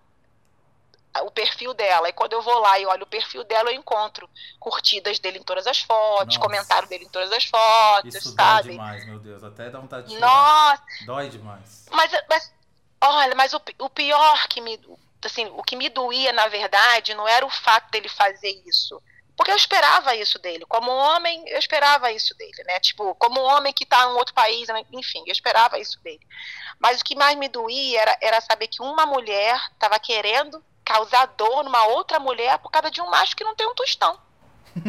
[1.23, 2.11] o perfil dela.
[2.11, 4.29] E quando eu vou lá e olho o perfil dela, eu encontro
[4.61, 6.41] curtidas dele em todas as fotos, Nossa.
[6.41, 8.69] comentário dele em todas as fotos, Isso sabe?
[8.69, 9.43] dói demais, meu Deus.
[9.43, 10.29] Até dá vontade de chorar.
[10.29, 11.07] Nossa!
[11.07, 11.87] Dói demais.
[11.91, 12.53] Mas, mas
[13.01, 14.81] Olha, mas o, o pior que me.
[15.27, 19.03] Assim, o que me doía, na verdade, não era o fato dele fazer isso.
[19.37, 20.65] Porque eu esperava isso dele.
[20.67, 22.81] Como homem, eu esperava isso dele, né?
[22.81, 24.83] Tipo, como homem que está em outro país, né?
[24.93, 26.27] enfim, eu esperava isso dele.
[26.79, 31.27] Mas o que mais me doía era, era saber que uma mulher estava querendo causar
[31.37, 34.19] dor numa outra mulher por causa de um macho que não tem um tostão.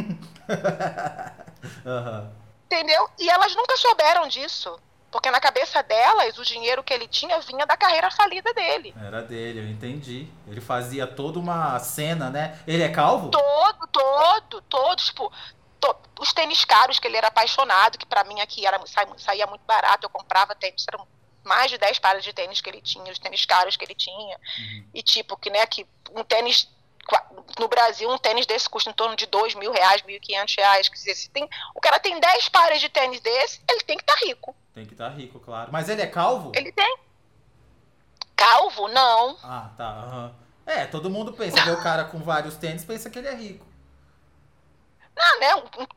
[1.86, 2.32] uhum.
[2.65, 3.10] Entendeu?
[3.19, 4.80] E elas nunca souberam disso.
[5.11, 8.93] Porque na cabeça delas, o dinheiro que ele tinha vinha da carreira falida dele.
[9.01, 10.27] Era dele, eu entendi.
[10.47, 12.59] Ele fazia toda uma cena, né?
[12.67, 13.29] Ele é calvo?
[13.29, 14.95] Todo, todo, todo.
[14.97, 15.31] Tipo,
[15.79, 18.79] to, os tênis caros que ele era apaixonado, que para mim aqui era,
[19.17, 21.07] saía muito barato, eu comprava tênis, eram
[21.43, 24.37] mais de 10 pares de tênis que ele tinha, os tênis caros que ele tinha.
[24.59, 24.89] Uhum.
[24.93, 26.69] E tipo, que, né, que um tênis
[27.57, 30.55] no Brasil, um tênis desse custa em torno de dois mil reais, mil e quinhentos
[30.55, 30.89] reais.
[30.89, 34.03] Quer dizer, se tem, o cara tem 10 pares de tênis desse, ele tem que
[34.03, 34.55] estar tá rico.
[34.77, 35.71] Tem que estar tá rico, claro.
[35.73, 36.51] Mas ele é calvo?
[36.53, 36.99] Ele tem.
[38.35, 38.87] Calvo?
[38.87, 39.35] Não.
[39.41, 39.91] Ah, tá.
[39.91, 40.35] Uhum.
[40.67, 43.65] É, todo mundo pensa, vê o cara com vários tênis, pensa que ele é rico.
[45.15, 45.55] Não, né?
[45.55, 45.87] Um,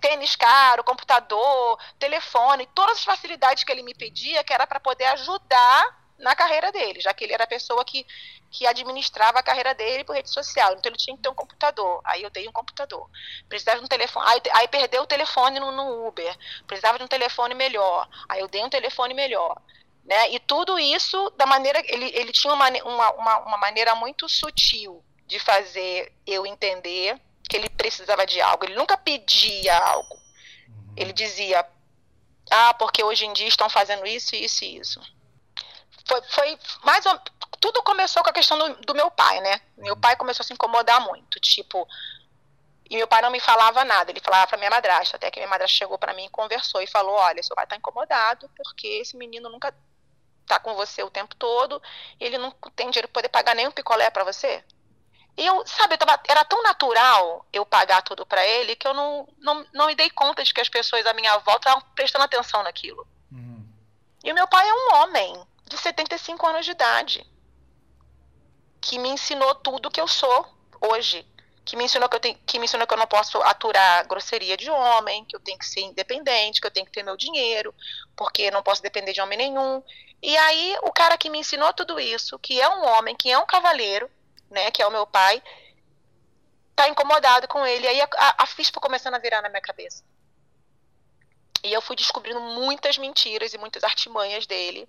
[0.00, 5.06] tênis caro, computador, telefone, todas as facilidades que ele me pedia, que era para poder
[5.06, 8.06] ajudar na carreira dele, já que ele era a pessoa que,
[8.50, 10.72] que administrava a carreira dele por rede social.
[10.72, 12.00] Então ele tinha que ter um computador.
[12.04, 13.08] Aí eu dei um computador.
[13.48, 14.26] Precisava de um telefone.
[14.28, 16.36] Aí, aí perdeu o telefone no, no, Uber.
[16.66, 18.08] Precisava de um telefone melhor.
[18.28, 19.60] Aí eu dei um telefone melhor.
[20.04, 20.32] Né?
[20.32, 21.82] E tudo isso da maneira.
[21.84, 27.56] Ele, ele tinha uma, uma, uma, uma maneira muito sutil de fazer eu entender que
[27.56, 28.64] ele precisava de algo.
[28.64, 30.14] Ele nunca pedia algo.
[30.68, 30.94] Uhum.
[30.96, 31.66] Ele dizia:
[32.50, 35.15] Ah, porque hoje em dia estão fazendo isso, isso e isso
[36.06, 37.04] foi, foi mais
[37.60, 39.60] tudo começou com a questão do, do, meu pai, né?
[39.76, 41.86] Meu pai começou a se incomodar muito, tipo,
[42.88, 45.48] e meu pai não me falava nada, ele falava para minha madrasta, até que minha
[45.48, 49.16] madrasta chegou para mim e conversou e falou: "Olha, seu pai tá incomodado porque esse
[49.16, 49.74] menino nunca
[50.46, 51.82] tá com você o tempo todo,
[52.20, 54.64] ele não tem dinheiro para poder pagar nem um picolé para você".
[55.36, 58.94] E eu, sabe, eu tava, era tão natural eu pagar tudo para ele que eu
[58.94, 62.24] não, não, não me dei conta de que as pessoas à minha volta estavam prestando
[62.24, 63.06] atenção naquilo.
[63.30, 63.68] Uhum.
[64.24, 67.26] E o meu pai é um homem, de 75 anos de idade,
[68.80, 70.46] que me ensinou tudo que eu sou
[70.80, 71.26] hoje,
[71.64, 74.56] que me ensinou que eu tenho, que me ensinou que eu não posso aturar grosseria
[74.56, 77.74] de homem, que eu tenho que ser independente, que eu tenho que ter meu dinheiro,
[78.14, 79.82] porque não posso depender de homem nenhum.
[80.22, 83.36] E aí o cara que me ensinou tudo isso, que é um homem, que é
[83.38, 84.08] um cavaleiro,
[84.48, 85.42] né, que é o meu pai,
[86.76, 87.88] tá incomodado com ele.
[87.88, 90.04] Aí a, a, a foi começando a virar na minha cabeça.
[91.64, 94.88] E eu fui descobrindo muitas mentiras e muitas artimanhas dele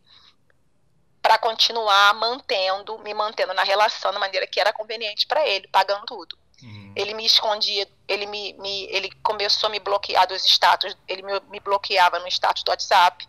[1.27, 6.05] para continuar mantendo, me mantendo na relação da maneira que era conveniente para ele, pagando
[6.05, 6.37] tudo.
[6.63, 6.93] Uhum.
[6.95, 11.37] Ele me escondia, ele me, me, ele começou a me bloquear dos status, ele me,
[11.49, 13.27] me, bloqueava no status do WhatsApp.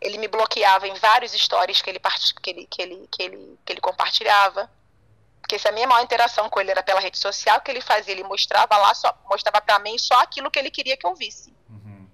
[0.00, 3.72] Ele me bloqueava em vários stories que ele, que ele, que ele, que ele, que
[3.74, 4.70] ele compartilhava.
[5.42, 7.82] Porque se a minha maior interação com ele era pela rede social, o que ele
[7.82, 8.12] fazia?
[8.12, 11.54] Ele mostrava lá, só, mostrava para mim só aquilo que ele queria que eu visse.
[11.68, 12.08] Uhum.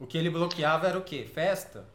[0.00, 1.30] O que ele bloqueava era o quê?
[1.32, 1.86] Festa?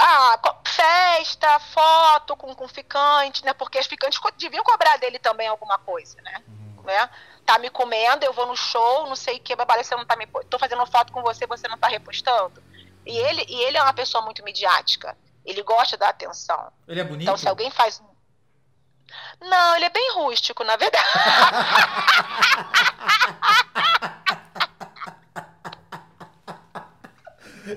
[0.00, 3.52] Ah, festa, foto com, com ficante, né?
[3.52, 6.42] Porque as ficantes deviam cobrar dele também alguma coisa, né?
[6.48, 6.82] Uhum.
[6.84, 7.10] né?
[7.44, 10.16] Tá me comendo, eu vou no show, não sei o que, babá, você não tá
[10.16, 10.26] me.
[10.48, 12.62] tô fazendo foto com você, você não tá repostando.
[13.04, 15.16] E ele, e ele é uma pessoa muito midiática.
[15.44, 16.72] Ele gosta da atenção.
[16.88, 17.22] Ele é bonito?
[17.22, 18.02] Então, se alguém faz.
[19.40, 21.08] Não, ele é bem rústico, na verdade.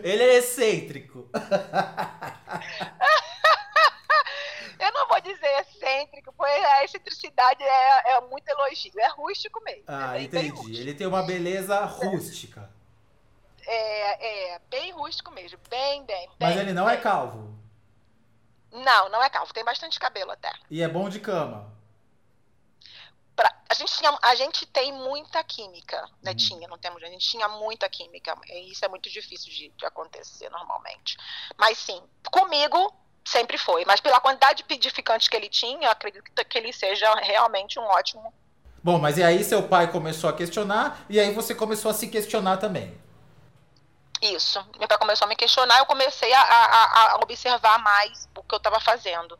[0.03, 1.29] Ele é excêntrico.
[4.79, 8.99] Eu não vou dizer excêntrico, pois a excentricidade é, é muito elogio.
[8.99, 9.83] É rústico mesmo.
[9.87, 10.71] Ah, é bem, entendi.
[10.71, 12.69] Bem Ele tem uma beleza rústica.
[13.65, 15.57] É, é, bem rústico mesmo.
[15.69, 16.29] Bem, bem.
[16.39, 16.99] Mas bem, ele não é bem.
[16.99, 17.53] é calvo.
[18.71, 19.53] Não, não é calvo.
[19.53, 20.51] Tem bastante cabelo até.
[20.69, 21.73] E é bom de cama
[23.73, 26.31] a, gente tinha, a gente tem muita química, né?
[26.31, 26.37] Uhum.
[26.37, 28.37] Tinha, não temos, a gente tinha muita química.
[28.47, 31.17] E isso é muito difícil de, de acontecer normalmente.
[31.57, 32.93] Mas sim, comigo
[33.25, 33.83] sempre foi.
[33.85, 37.83] Mas pela quantidade de pedificantes que ele tinha, eu acredito que ele seja realmente um
[37.83, 38.31] ótimo.
[38.83, 42.07] Bom, mas e aí seu pai começou a questionar, e aí você começou a se
[42.07, 42.95] questionar também.
[44.21, 44.63] Isso.
[44.77, 48.53] Meu pai começou a me questionar, eu comecei a, a, a observar mais o que
[48.53, 49.39] eu estava fazendo.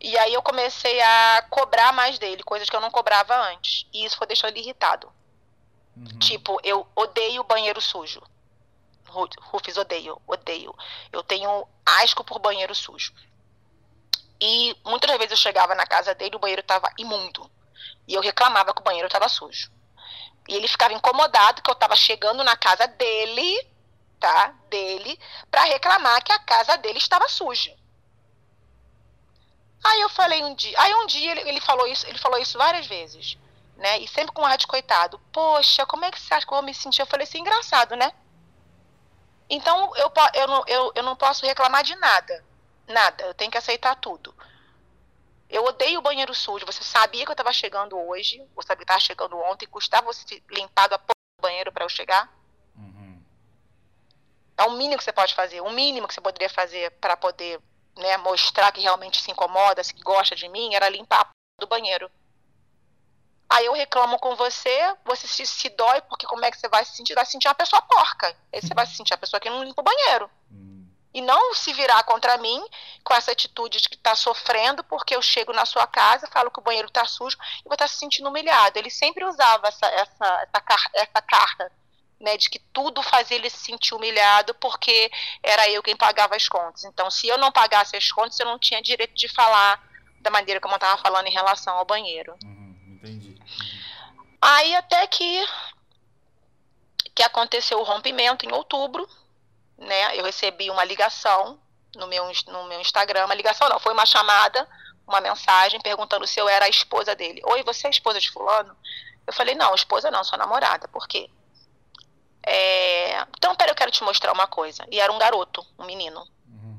[0.00, 3.86] E aí eu comecei a cobrar mais dele, coisas que eu não cobrava antes.
[3.92, 5.12] E isso foi deixando ele irritado.
[5.94, 6.18] Uhum.
[6.18, 8.22] Tipo, eu odeio banheiro sujo.
[9.06, 10.74] Rufus, odeio, odeio.
[11.12, 13.12] Eu tenho asco por banheiro sujo.
[14.40, 17.50] E muitas vezes eu chegava na casa dele o banheiro estava imundo.
[18.08, 19.70] E eu reclamava que o banheiro estava sujo.
[20.48, 23.68] E ele ficava incomodado que eu estava chegando na casa dele,
[24.18, 24.54] tá?
[24.70, 27.76] Dele, para reclamar que a casa dele estava suja.
[29.82, 32.58] Aí eu falei um dia, aí um dia ele, ele falou isso, ele falou isso
[32.58, 33.38] várias vezes,
[33.76, 33.98] né?
[33.98, 35.18] E sempre com um ar de coitado.
[35.32, 37.00] Poxa, como é que você acha que eu vou me sentir?
[37.00, 38.12] Eu falei assim, engraçado, né?
[39.48, 42.44] Então eu, eu, não, eu, eu não posso reclamar de nada.
[42.86, 43.24] Nada.
[43.24, 44.34] Eu tenho que aceitar tudo.
[45.48, 46.66] Eu odeio o banheiro sujo.
[46.66, 50.42] Você sabia que eu estava chegando hoje, ou sabia que estava chegando ontem, custava você
[50.50, 52.32] limpar a porra do banheiro para eu chegar?
[52.76, 53.20] Uhum.
[54.56, 57.60] É o mínimo que você pode fazer, o mínimo que você poderia fazer para poder
[57.96, 62.10] né, mostrar que realmente se incomoda, que gosta de mim, era limpar a do banheiro.
[63.48, 66.84] Aí eu reclamo com você, você se, se dói, porque como é que você vai
[66.84, 67.14] se sentir?
[67.14, 68.28] Vai se sentir uma pessoa porca.
[68.52, 70.30] Aí você vai se sentir a pessoa que não limpa o banheiro.
[70.52, 70.86] Hum.
[71.12, 72.64] E não se virar contra mim
[73.02, 76.60] com essa atitude de que está sofrendo, porque eu chego na sua casa, falo que
[76.60, 78.78] o banheiro está sujo e vou estar tá se sentindo humilhado.
[78.78, 81.72] Ele sempre usava essa, essa, essa, essa carta
[82.20, 85.10] né, de que tudo fazia ele se sentir humilhado porque
[85.42, 86.84] era eu quem pagava as contas.
[86.84, 89.82] Então, se eu não pagasse as contas, eu não tinha direito de falar
[90.20, 92.36] da maneira como eu estava falando em relação ao banheiro.
[92.44, 93.40] Uhum, entendi.
[94.40, 95.48] Aí até que
[97.14, 99.08] que aconteceu o rompimento em outubro,
[99.76, 100.16] né?
[100.16, 101.58] Eu recebi uma ligação
[101.96, 104.68] no meu no meu Instagram, uma ligação não, foi uma chamada,
[105.06, 107.40] uma mensagem perguntando se eu era a esposa dele.
[107.44, 108.76] Oi, você é a esposa de fulano?
[109.26, 110.86] Eu falei: "Não, esposa não, sou namorada".
[110.88, 111.30] Por quê?
[112.46, 113.20] É...
[113.36, 114.86] Então, peraí, eu quero te mostrar uma coisa.
[114.90, 116.26] E era um garoto, um menino.
[116.48, 116.78] Uhum.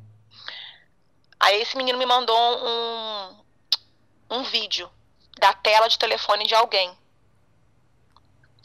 [1.40, 3.44] Aí esse menino me mandou um,
[4.32, 4.90] um vídeo
[5.40, 6.98] da tela de telefone de alguém.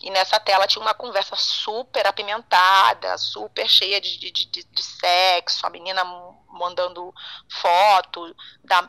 [0.02, 5.66] E nessa tela tinha uma conversa super apimentada, super cheia de, de, de, de sexo,
[5.66, 6.04] a menina
[6.48, 7.14] mandando
[7.48, 8.88] foto, da,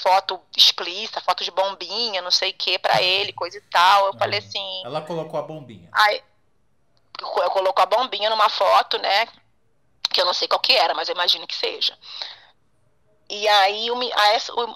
[0.00, 4.06] foto explícita, foto de bombinha, não sei o que, pra ele, coisa e tal.
[4.06, 4.18] Eu uhum.
[4.18, 4.82] falei assim.
[4.84, 5.88] Ela colocou a bombinha.
[5.92, 6.22] Aí,
[7.20, 9.26] colocou a bombinha numa foto, né?
[10.12, 11.96] Que eu não sei qual que era, mas eu imagino que seja.
[13.28, 13.98] E aí, eu,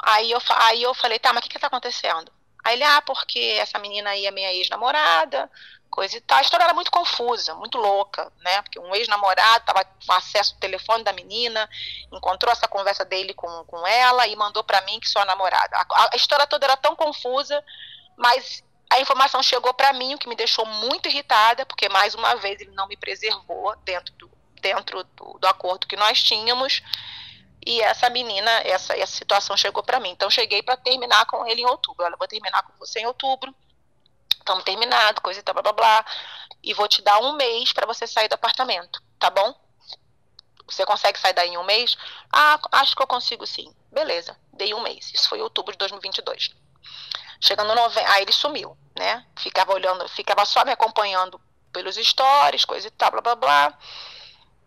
[0.03, 2.33] aí, eu, aí eu falei, tá, mas o que que tá acontecendo?
[2.65, 5.51] Aí ele, ah, porque essa menina aí é minha ex-namorada,
[5.91, 6.39] coisa e tal.
[6.39, 8.63] A história era muito confusa, muito louca, né?
[8.63, 11.69] Porque um ex-namorado tava com acesso ao telefone da menina,
[12.13, 15.77] encontrou essa conversa dele com, com ela e mandou para mim que sou a namorada.
[15.77, 17.63] A, a história toda era tão confusa,
[18.17, 22.35] mas a informação chegou para mim, o que me deixou muito irritada, porque mais uma
[22.37, 26.83] vez ele não me preservou dentro do, dentro do, do acordo que nós tínhamos.
[27.67, 30.11] E essa menina, essa, essa situação chegou para mim.
[30.11, 32.05] Então cheguei para terminar com ele em outubro.
[32.05, 33.55] Olha, vou terminar com você em outubro.
[34.39, 36.05] Estamos terminados, coisa e tal, blá blá blá.
[36.63, 39.55] E vou te dar um mês para você sair do apartamento, tá bom?
[40.67, 41.97] Você consegue sair daí em um mês?
[42.33, 43.75] Ah, acho que eu consigo sim.
[43.93, 45.13] Beleza, dei um mês.
[45.13, 46.55] Isso foi outubro de 2022.
[47.41, 49.25] Chegando novembro, aí ele sumiu, né?
[49.39, 51.41] Ficava olhando, ficava só me acompanhando
[51.73, 53.79] pelos stories, coisa e tal, blá blá blá.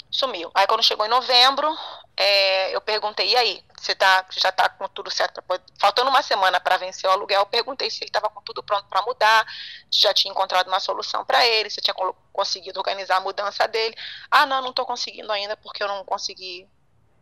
[0.10, 0.52] Sumiu.
[0.54, 1.74] Aí quando chegou em novembro,
[2.18, 5.42] é, eu perguntei, e aí, você tá, já está com tudo certo?
[5.80, 8.88] Faltando uma semana para vencer o aluguel, eu perguntei se ele estava com tudo pronto
[8.88, 9.46] para mudar,
[9.90, 11.96] se já tinha encontrado uma solução para ele, se tinha
[12.32, 13.96] conseguido organizar a mudança dele.
[14.30, 16.68] Ah, não, não estou conseguindo ainda porque eu não consegui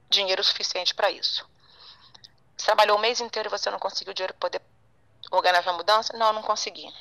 [0.09, 1.47] dinheiro suficiente para isso.
[2.57, 4.61] Você trabalhou o mês inteiro e você não conseguiu dinheiro para poder
[5.31, 6.17] organizar a mudança?
[6.17, 6.91] Não, não consegui.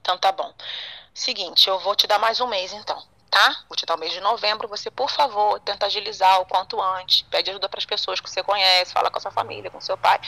[0.00, 0.52] Então tá bom.
[1.14, 3.64] Seguinte, eu vou te dar mais um mês então, tá?
[3.68, 4.66] Vou te dar o mês de novembro.
[4.68, 7.22] Você, por favor, tenta agilizar o quanto antes.
[7.22, 9.96] Pede ajuda para as pessoas que você conhece, fala com a sua família, com seu
[9.96, 10.20] pai,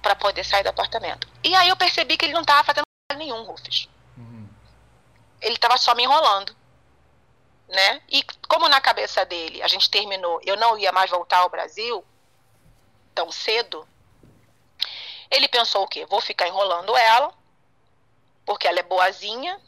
[0.00, 1.28] para poder sair do apartamento.
[1.44, 2.84] E aí eu percebi que ele não tava fazendo
[3.16, 3.88] nenhum, Rufus.
[4.16, 4.48] Uhum.
[5.40, 6.56] Ele tava só me enrolando.
[7.68, 8.00] Né?
[8.08, 12.02] E como na cabeça dele a gente terminou, eu não ia mais voltar ao Brasil
[13.14, 13.86] tão cedo,
[15.30, 16.06] ele pensou o quê?
[16.06, 17.32] Vou ficar enrolando ela,
[18.44, 19.60] porque ela é boazinha,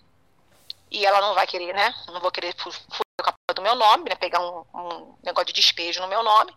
[0.90, 1.94] e ela não vai querer, né?
[2.08, 2.80] Não vou querer fugir
[3.54, 4.16] do meu nome, né?
[4.16, 6.52] Pegar um, um, negócio de despejo no meu nome.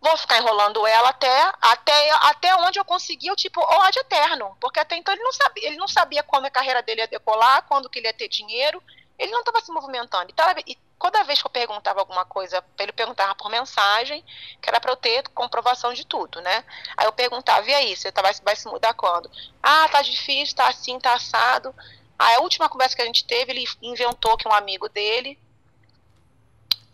[0.00, 4.56] Vou ficar enrolando ela até, até, até onde eu conseguir o tipo ódio eterno.
[4.60, 7.62] Porque até então ele não sabia, ele não sabia quando a carreira dele ia decolar,
[7.68, 8.82] quando que ele ia ter dinheiro.
[9.18, 10.30] Ele não estava se movimentando.
[10.30, 14.24] Então, e toda vez que eu perguntava alguma coisa, ele perguntava por mensagem,
[14.60, 16.64] que era para eu ter comprovação de tudo, né?
[16.96, 19.30] Aí eu perguntava, e aí, você tá, vai, vai se mudar quando?
[19.62, 21.74] Ah, tá difícil, tá assim, tá assado.
[22.18, 25.38] Aí a última conversa que a gente teve, ele inventou que um amigo dele,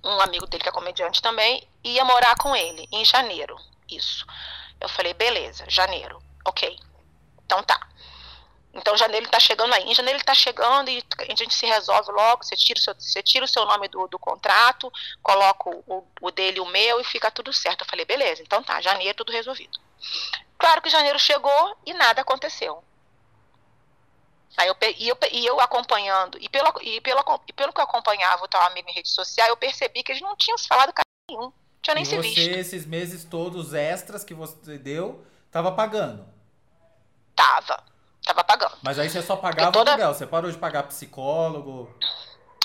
[0.03, 3.57] um amigo dele que é comediante também, ia morar com ele em janeiro.
[3.89, 4.27] Isso.
[4.81, 6.23] Eu falei, beleza, janeiro.
[6.45, 6.79] Ok.
[7.45, 7.87] Então tá.
[8.73, 9.83] Então janeiro está chegando aí.
[9.85, 12.45] Em janeiro ele está chegando e a gente se resolve logo.
[12.45, 16.31] Você tira o seu, você tira o seu nome do, do contrato, coloca o, o
[16.31, 17.83] dele e o meu e fica tudo certo.
[17.83, 19.79] Eu falei, beleza, então tá, janeiro tudo resolvido.
[20.57, 22.83] Claro que janeiro chegou e nada aconteceu.
[24.57, 27.85] Aí eu, e, eu, e eu acompanhando, e pelo, e, pelo, e pelo que eu
[27.85, 30.93] acompanhava o tal amigo em rede social, eu percebi que eles não tinham se falado
[30.93, 31.43] cara nenhum.
[31.43, 32.59] Não tinha nem e se você, visto.
[32.59, 36.29] esses meses todos extras que você deu, tava pagando?
[37.35, 37.90] Tava.
[38.31, 38.77] Tava pagando.
[38.81, 39.91] Mas aí você só pagava toda...
[39.91, 41.93] aluguel, você parou de pagar psicólogo?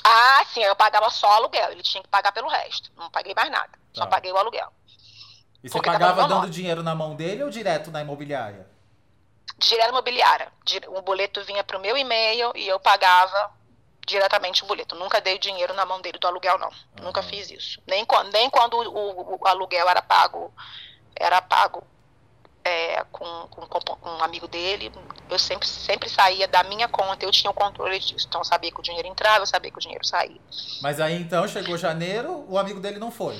[0.03, 1.71] Ah, sim, eu pagava só aluguel.
[1.71, 2.91] Ele tinha que pagar pelo resto.
[2.95, 3.71] Não paguei mais nada.
[3.71, 4.03] Tá.
[4.03, 4.71] Só paguei o aluguel.
[5.63, 8.67] E você pagava dando dinheiro na mão dele ou direto na imobiliária?
[9.57, 10.51] Direto na imobiliária.
[10.89, 13.51] O boleto vinha pro meu e-mail e eu pagava
[14.05, 14.95] diretamente o boleto.
[14.95, 16.69] Nunca dei o dinheiro na mão dele do aluguel, não.
[16.69, 17.05] Uhum.
[17.05, 17.81] Nunca fiz isso.
[17.87, 20.53] Nem quando, nem quando o, o aluguel era pago,
[21.15, 21.83] era pago
[22.65, 24.91] é, com, com, com, um amigo dele,
[25.29, 28.25] eu sempre, sempre saía da minha conta, eu tinha o controle disso.
[28.27, 30.41] Então eu sabia que o dinheiro entrava, eu sabia que o dinheiro saía.
[30.81, 33.39] Mas aí então chegou janeiro, o amigo dele não foi?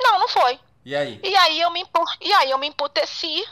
[0.00, 0.60] Não, não foi.
[0.84, 1.20] E aí?
[1.22, 1.84] E aí eu me,
[2.20, 3.44] e aí eu me emputeci,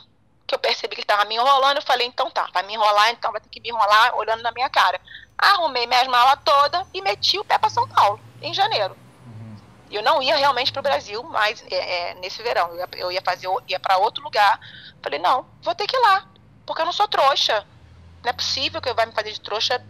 [0.47, 3.11] que eu percebi que ele estava me enrolando, eu falei, então tá, vai me enrolar,
[3.11, 5.01] então vai ter que me enrolar olhando na minha cara.
[5.37, 8.97] Arrumei minhas malas todas e meti o pé para São Paulo, em janeiro.
[9.91, 12.69] Eu não ia realmente para o Brasil, mas é, é, nesse verão.
[12.71, 14.61] Eu ia, eu ia fazer, ia para outro lugar.
[15.03, 16.29] Falei, não, vou ter que ir lá,
[16.67, 17.67] porque eu não sou trouxa.
[18.23, 19.85] Não é possível que eu vá me fazer de trouxa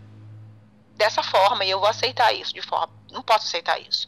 [0.95, 2.93] dessa forma e eu vou aceitar isso de forma.
[3.11, 4.07] Não posso aceitar isso.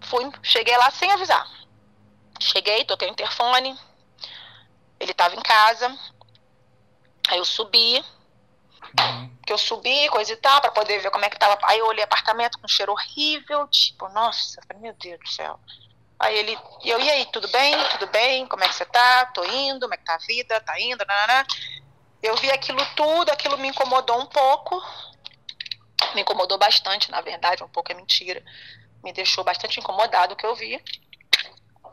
[0.00, 1.48] Fui, cheguei lá sem avisar.
[2.38, 3.78] Cheguei, toquei o interfone.
[4.98, 5.96] Ele estava em casa.
[7.28, 8.04] Aí eu subi,
[8.98, 9.36] Uhum.
[9.46, 11.58] Que eu subi, coisa e tal, pra poder ver como é que tava.
[11.64, 15.58] Aí eu olhei apartamento com cheiro horrível, tipo, nossa, meu Deus do céu.
[16.18, 17.74] Aí ele, e eu, e aí, tudo bem?
[17.92, 18.46] Tudo bem?
[18.46, 19.26] Como é que você tá?
[19.26, 20.60] Tô indo, como é que tá a vida?
[20.60, 21.46] Tá indo, nanana.
[22.22, 24.82] Eu vi aquilo tudo, aquilo me incomodou um pouco.
[26.14, 28.42] Me incomodou bastante, na verdade, um pouco é mentira.
[29.02, 30.82] Me deixou bastante incomodado o que eu vi.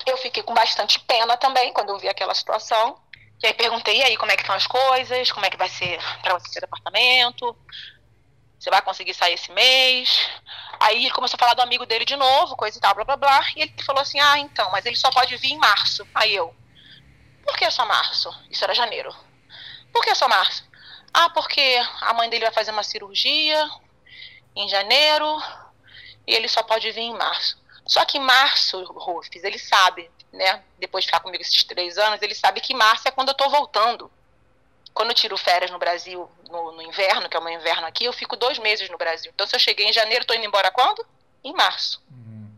[0.06, 3.00] Eu fiquei com bastante pena também quando eu vi aquela situação.
[3.42, 5.32] E aí perguntei, e aí, como é que estão as coisas?
[5.32, 7.56] Como é que vai ser para você ser apartamento?
[8.60, 10.28] Você vai conseguir sair esse mês?
[10.80, 13.16] Aí ele começou a falar do amigo dele de novo, coisa e tal, blá blá
[13.16, 13.42] blá.
[13.56, 16.08] E ele falou assim: ah, então, mas ele só pode vir em março.
[16.16, 16.56] Aí eu,
[17.44, 18.30] por que só março?
[18.50, 19.16] Isso era janeiro.
[19.94, 20.68] Por que só março?
[21.14, 23.70] Ah, porque a mãe dele vai fazer uma cirurgia
[24.56, 25.42] em janeiro
[26.26, 27.58] e ele só pode vir em março.
[27.86, 32.22] Só que em março, Rufus, ele sabe né, depois de ficar comigo esses três anos,
[32.22, 34.12] ele sabe que março é quando eu estou voltando.
[34.94, 38.06] Quando eu tiro férias no Brasil, no, no, inverno, que é o meu inverno aqui,
[38.06, 39.32] eu fico dois meses no Brasil.
[39.34, 41.06] Então, se eu cheguei em janeiro, estou indo embora quando?
[41.44, 42.02] Em março.
[42.10, 42.52] Uhum.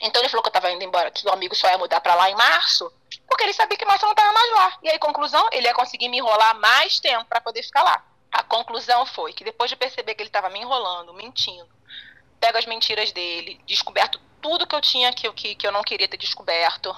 [0.00, 2.16] Então, ele falou que eu estava indo embora, que o amigo só ia mudar para
[2.16, 2.92] lá em março,
[3.28, 4.78] porque ele sabia que março eu não estava mais lá.
[4.82, 8.04] E aí, conclusão, ele ia conseguir me enrolar mais tempo para poder ficar lá.
[8.32, 11.68] A conclusão foi que depois de perceber que ele estava me enrolando, mentindo,
[12.40, 16.08] pego as mentiras dele, descoberto tudo que eu tinha que, que, que eu não queria
[16.08, 16.94] ter descoberto.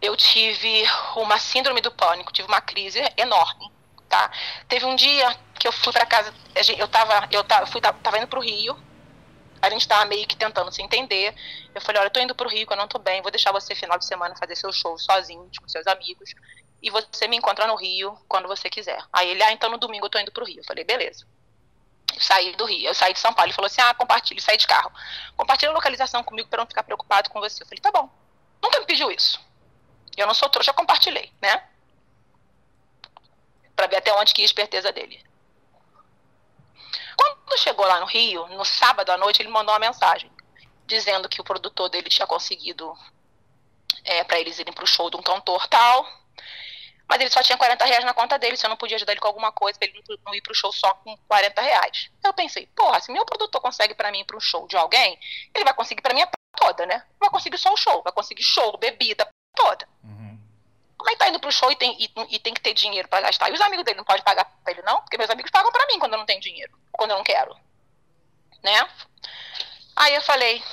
[0.00, 0.84] Eu tive
[1.16, 3.70] uma síndrome do pânico, tive uma crise enorme,
[4.08, 4.30] tá?
[4.68, 6.34] Teve um dia que eu fui para casa,
[6.76, 8.76] eu tava, eu tava, fui, tava indo pro Rio,
[9.60, 11.34] a gente tava meio que tentando se entender.
[11.72, 13.74] Eu falei, olha, eu tô indo pro Rio, eu não tô bem, vou deixar você
[13.74, 16.34] final de semana fazer seu show sozinho, com seus amigos,
[16.82, 19.00] e você me encontra no Rio quando você quiser.
[19.12, 20.58] Aí ele, ah, então no domingo eu tô indo pro Rio.
[20.58, 21.24] Eu falei, beleza
[22.18, 23.48] saí do Rio, eu saí de São Paulo.
[23.48, 24.92] Ele falou assim: ah, compartilhe, saí de carro.
[25.36, 27.62] Compartilha a localização comigo para não ficar preocupado com você.
[27.62, 28.10] Eu falei: tá bom.
[28.62, 29.40] Nunca me pediu isso.
[30.16, 31.64] Eu não sou trouxa, compartilhei, né?
[33.74, 35.24] Para ver até onde que ia a esperteza dele.
[37.16, 40.30] Quando chegou lá no Rio, no sábado à noite, ele mandou uma mensagem
[40.86, 42.96] dizendo que o produtor dele tinha conseguido
[44.04, 46.06] é, para eles irem para o show de um cantor tal
[47.12, 49.20] mas ele só tinha 40 reais na conta dele, se eu não podia ajudar ele
[49.20, 52.10] com alguma coisa, pra ele não ir pro show só com 40 reais.
[52.24, 55.20] Eu pensei, porra, se meu produtor consegue para mim ir pro show de alguém,
[55.54, 57.04] ele vai conseguir para mim a toda, né?
[57.20, 59.86] Vai conseguir só o show, vai conseguir show, bebida, toda.
[60.02, 60.40] Uhum.
[60.96, 63.06] Como é que tá indo pro show e tem, e, e tem que ter dinheiro
[63.08, 63.50] para gastar?
[63.50, 65.02] E os amigos dele não podem pagar pra ele, não?
[65.02, 67.54] Porque meus amigos pagam para mim quando eu não tenho dinheiro, quando eu não quero.
[68.62, 68.88] Né?
[69.96, 70.64] Aí eu falei,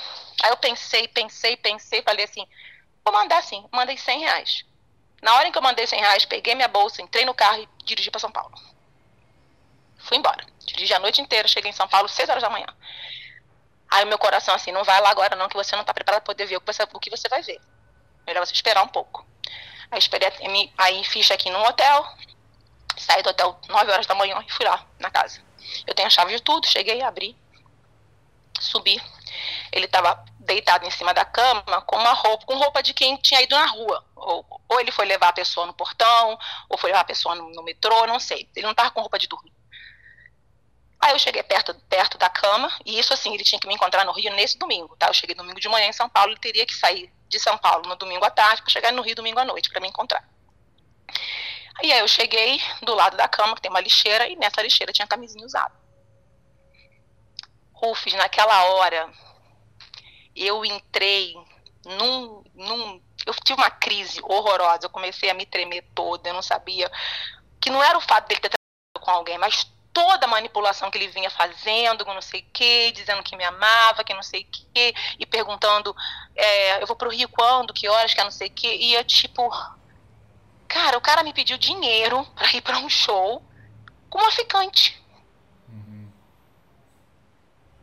[0.42, 2.48] aí eu pensei, pensei, pensei, falei assim,
[3.04, 4.69] vou mandar sim, mandei 100 reais.
[5.20, 7.68] Na hora em que eu mandei 100 reais, peguei minha bolsa, entrei no carro e
[7.84, 8.54] dirigi para São Paulo.
[9.98, 10.44] Fui embora.
[10.64, 12.66] Dirigi a noite inteira, cheguei em São Paulo, 6 horas da manhã.
[13.90, 16.34] Aí meu coração assim, não vai lá agora não, que você não está preparado para
[16.34, 17.60] poder ver o que, você, o que você vai ver.
[18.26, 19.26] Melhor você esperar um pouco.
[19.90, 20.30] Aí esperei,
[20.78, 22.06] aí fiz aqui num hotel,
[22.96, 25.42] saí do hotel 9 horas da manhã e fui lá, na casa.
[25.86, 27.36] Eu tenho a chave de tudo, cheguei, abri,
[28.60, 29.02] subi.
[29.72, 33.42] Ele estava deitado em cima da cama com uma roupa, com roupa de quem tinha
[33.42, 34.04] ido na rua.
[34.16, 36.38] Ou, ou ele foi levar a pessoa no portão,
[36.68, 38.48] ou foi levar a pessoa no, no metrô, não sei.
[38.56, 39.52] Ele não estava com roupa de dormir.
[41.00, 44.04] Aí eu cheguei perto, perto da cama, e isso assim, ele tinha que me encontrar
[44.04, 45.08] no Rio nesse domingo, tá?
[45.08, 47.88] Eu cheguei domingo de manhã em São Paulo, ele teria que sair de São Paulo
[47.88, 50.22] no domingo à tarde para chegar no Rio domingo à noite para me encontrar.
[51.82, 54.92] E aí eu cheguei do lado da cama, que tem uma lixeira, e nessa lixeira
[54.92, 55.72] tinha camisinha usada.
[57.72, 59.10] Rufus, naquela hora,
[60.40, 61.36] eu entrei
[61.84, 63.02] num, num.
[63.26, 66.90] Eu tive uma crise horrorosa, eu comecei a me tremer toda, eu não sabia.
[67.60, 70.96] Que não era o fato dele ter trabalhado com alguém, mas toda a manipulação que
[70.96, 74.42] ele vinha fazendo, com não sei o quê, dizendo que me amava, que não sei
[74.42, 75.94] o quê, e perguntando,
[76.34, 79.04] é, eu vou pro Rio quando, que horas, que não sei o quê, e eu
[79.04, 79.50] tipo,
[80.66, 83.42] cara, o cara me pediu dinheiro para ir para um show
[84.08, 85.00] com uma ficante.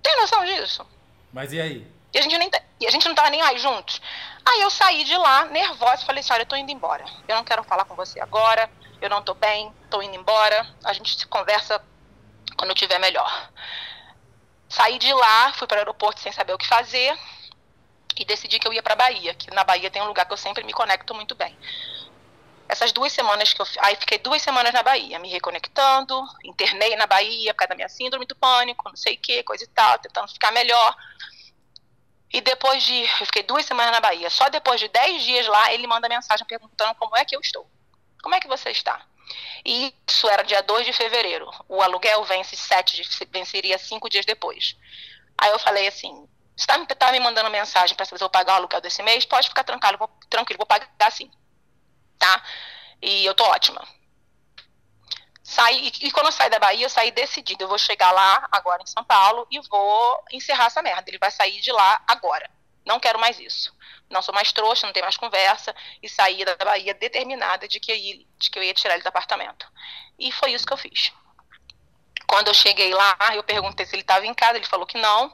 [0.01, 0.87] Tem noção disso?
[1.33, 1.96] Mas e aí?
[2.13, 2.49] E a gente, nem,
[2.79, 4.01] e a gente não tava nem aí juntos.
[4.45, 7.03] Aí eu saí de lá, nervosa, falei assim, olha, eu tô indo embora.
[7.27, 8.69] Eu não quero falar com você agora,
[9.01, 10.65] eu não tô bem, tô indo embora.
[10.83, 11.83] A gente se conversa
[12.57, 13.49] quando tiver melhor.
[14.69, 17.17] Saí de lá, fui para o aeroporto sem saber o que fazer
[18.17, 20.37] e decidi que eu ia para Bahia, que na Bahia tem um lugar que eu
[20.37, 21.57] sempre me conecto muito bem.
[22.67, 23.65] Essas duas semanas que eu.
[23.79, 27.87] Aí fiquei duas semanas na Bahia, me reconectando, internei na Bahia por causa da minha
[27.87, 30.95] síndrome do pânico, não sei o que, coisa e tal, tentando ficar melhor.
[32.31, 33.01] E depois de.
[33.01, 34.29] Eu fiquei duas semanas na Bahia.
[34.29, 37.69] Só depois de dez dias lá, ele manda mensagem perguntando como é que eu estou.
[38.21, 39.01] Como é que você está?
[39.65, 41.49] E isso era dia 2 de fevereiro.
[41.67, 44.75] O aluguel vence 7 de, venceria cinco dias depois.
[45.37, 48.31] Aí eu falei assim: você está tá me mandando mensagem para saber se eu vou
[48.31, 49.25] pagar o aluguel desse mês?
[49.25, 51.29] Pode ficar tranquilo, vou, tranquilo, vou pagar sim.
[52.17, 52.43] Tá?
[53.01, 53.87] E eu tô ótima.
[55.49, 57.63] Saí, e quando eu saí da Bahia, eu saí decidida.
[57.63, 61.09] Eu vou chegar lá agora em São Paulo e vou encerrar essa merda.
[61.09, 62.49] Ele vai sair de lá agora.
[62.85, 63.73] Não quero mais isso.
[64.09, 65.73] Não sou mais trouxa, não tem mais conversa.
[66.03, 69.03] E saí da Bahia determinada de que, eu ia, de que eu ia tirar ele
[69.03, 69.65] do apartamento.
[70.19, 71.13] E foi isso que eu fiz.
[72.27, 74.57] Quando eu cheguei lá, eu perguntei se ele estava em casa.
[74.57, 75.33] Ele falou que não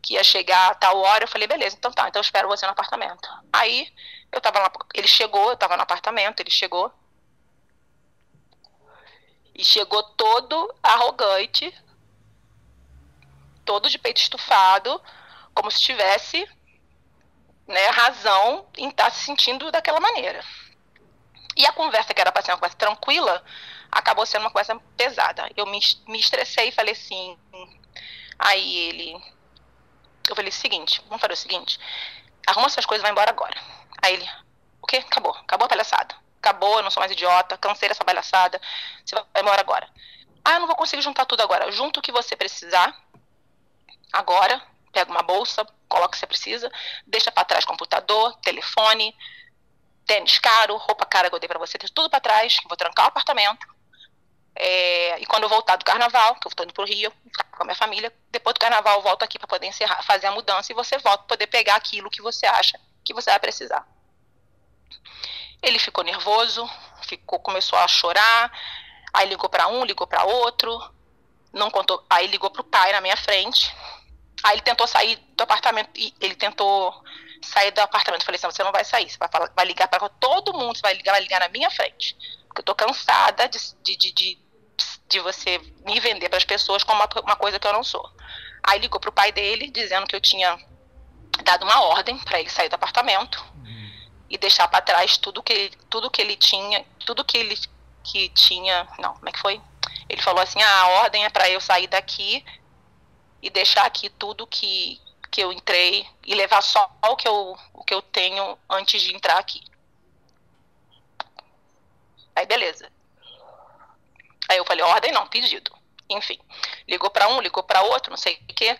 [0.00, 2.64] que ia chegar a tal hora, eu falei, beleza, então tá, então eu espero você
[2.64, 3.28] no apartamento.
[3.52, 3.92] Aí
[4.32, 6.90] eu tava lá, ele chegou, eu tava no apartamento, ele chegou.
[9.60, 11.70] E chegou todo arrogante,
[13.62, 14.98] todo de peito estufado,
[15.52, 16.48] como se tivesse
[17.66, 20.42] né, razão em estar tá se sentindo daquela maneira.
[21.54, 23.44] E a conversa que era para ser uma conversa tranquila,
[23.92, 25.50] acabou sendo uma conversa pesada.
[25.54, 27.38] Eu me, me estressei e falei assim.
[28.38, 29.22] Aí ele,
[30.26, 31.78] eu falei, seguinte, vamos fazer o seguinte,
[32.46, 33.60] arruma suas coisas e vai embora agora.
[34.00, 34.30] Aí ele,
[34.80, 35.04] o quê?
[35.06, 36.14] Acabou, acabou a palhaçada.
[36.40, 38.60] Acabou, eu não sou mais idiota, cansei dessa palhaçada,
[39.04, 39.88] você vai embora agora.
[40.44, 41.70] Ah, eu não vou conseguir juntar tudo agora.
[41.70, 42.98] Junta o que você precisar,
[44.12, 44.60] agora,
[44.92, 46.72] pega uma bolsa, coloca o que você precisa,
[47.06, 49.14] deixa para trás computador, telefone,
[50.06, 53.08] tênis caro, roupa cara que eu dei para você, tudo para trás, vou trancar o
[53.08, 53.66] apartamento,
[54.54, 57.44] é, e quando eu voltar do carnaval, que eu estou indo para o Rio, ficar
[57.44, 60.32] com a minha família, depois do carnaval eu volto aqui para poder encerrar, fazer a
[60.32, 63.86] mudança e você volta para poder pegar aquilo que você acha que você vai precisar.
[65.62, 66.68] Ele ficou nervoso,
[67.06, 68.50] ficou, começou a chorar,
[69.12, 70.78] aí ligou para um, ligou para outro,
[71.52, 73.74] não contou, aí ligou para o pai na minha frente,
[74.42, 75.90] aí ele tentou sair do apartamento,
[76.20, 77.02] ele tentou
[77.42, 79.88] sair do apartamento, eu falei assim, você não vai sair, você vai, falar, vai ligar
[79.88, 82.16] para todo mundo, você vai ligar, vai ligar na minha frente.
[82.46, 84.38] Porque eu tô cansada de, de, de,
[85.08, 88.08] de você me vender para as pessoas como uma, uma, coisa que eu não sou.
[88.62, 90.58] Aí ligou pro pai dele, dizendo que eu tinha
[91.42, 93.42] dado uma ordem para ele sair do apartamento.
[94.30, 97.58] E deixar para trás tudo que ele, tudo que ele tinha, tudo que ele
[98.04, 99.60] que tinha, não, como é que foi?
[100.08, 102.44] Ele falou assim: ah, "A ordem é para eu sair daqui
[103.42, 105.00] e deixar aqui tudo que
[105.30, 109.14] que eu entrei e levar só o que eu o que eu tenho antes de
[109.14, 109.62] entrar aqui".
[112.36, 112.90] Aí beleza.
[114.48, 115.70] Aí eu falei, ordem não, pedido.
[116.08, 116.38] Enfim,
[116.88, 118.78] ligou para um, ligou para outro, não sei o quê.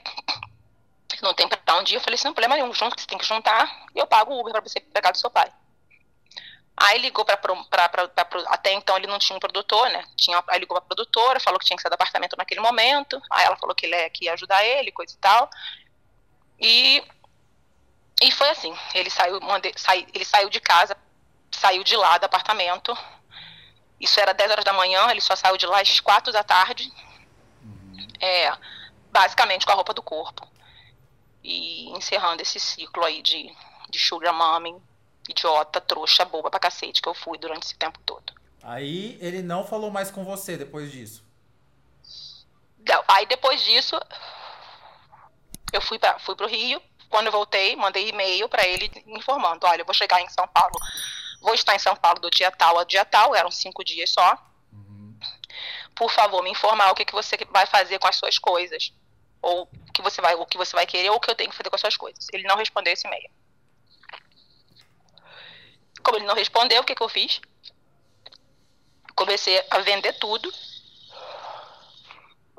[1.22, 1.98] Não tem para um dia.
[1.98, 3.86] Eu falei, sem problema nenhum, junto, você tem que juntar.
[3.94, 5.50] E eu pago o Uber para você pegar do seu pai.
[6.76, 7.38] Aí ligou para
[8.46, 10.02] até então ele não tinha um produtor, né?
[10.16, 13.20] Tinha, aí ligou para produtora, falou que tinha que sair do apartamento naquele momento.
[13.30, 15.50] Aí ela falou que ele é, que ia ajudar ele, coisa e tal.
[16.58, 17.04] E
[18.22, 20.94] e foi assim, ele saiu, mandei, sai, ele saiu de casa,
[21.50, 22.96] saiu de lá do apartamento,
[23.98, 26.92] isso era 10 horas da manhã, ele só saiu de lá às 4 da tarde.
[27.62, 28.06] Uhum.
[28.20, 28.52] É,
[29.10, 30.46] basicamente com a roupa do corpo.
[31.42, 33.50] E encerrando esse ciclo aí de,
[33.88, 34.76] de sugar mommy,
[35.28, 38.32] idiota, trouxa, boba pra cacete que eu fui durante esse tempo todo.
[38.62, 41.24] Aí ele não falou mais com você depois disso?
[42.86, 43.98] Não, aí depois disso,
[45.72, 46.80] eu fui, pra, fui pro Rio.
[47.08, 50.78] Quando eu voltei, mandei e-mail para ele informando: olha, eu vou chegar em São Paulo
[51.40, 54.36] Vou estar em São Paulo do dia tal ao dia tal, eram cinco dias só.
[54.72, 55.18] Uhum.
[55.94, 58.92] Por favor, me informar o que, que você vai fazer com as suas coisas.
[59.42, 61.56] Ou que você vai, o que você vai querer, ou o que eu tenho que
[61.56, 62.26] fazer com as suas coisas.
[62.32, 63.30] Ele não respondeu esse e-mail.
[66.02, 67.40] Como ele não respondeu, o que, que eu fiz?
[69.14, 70.50] Comecei a vender tudo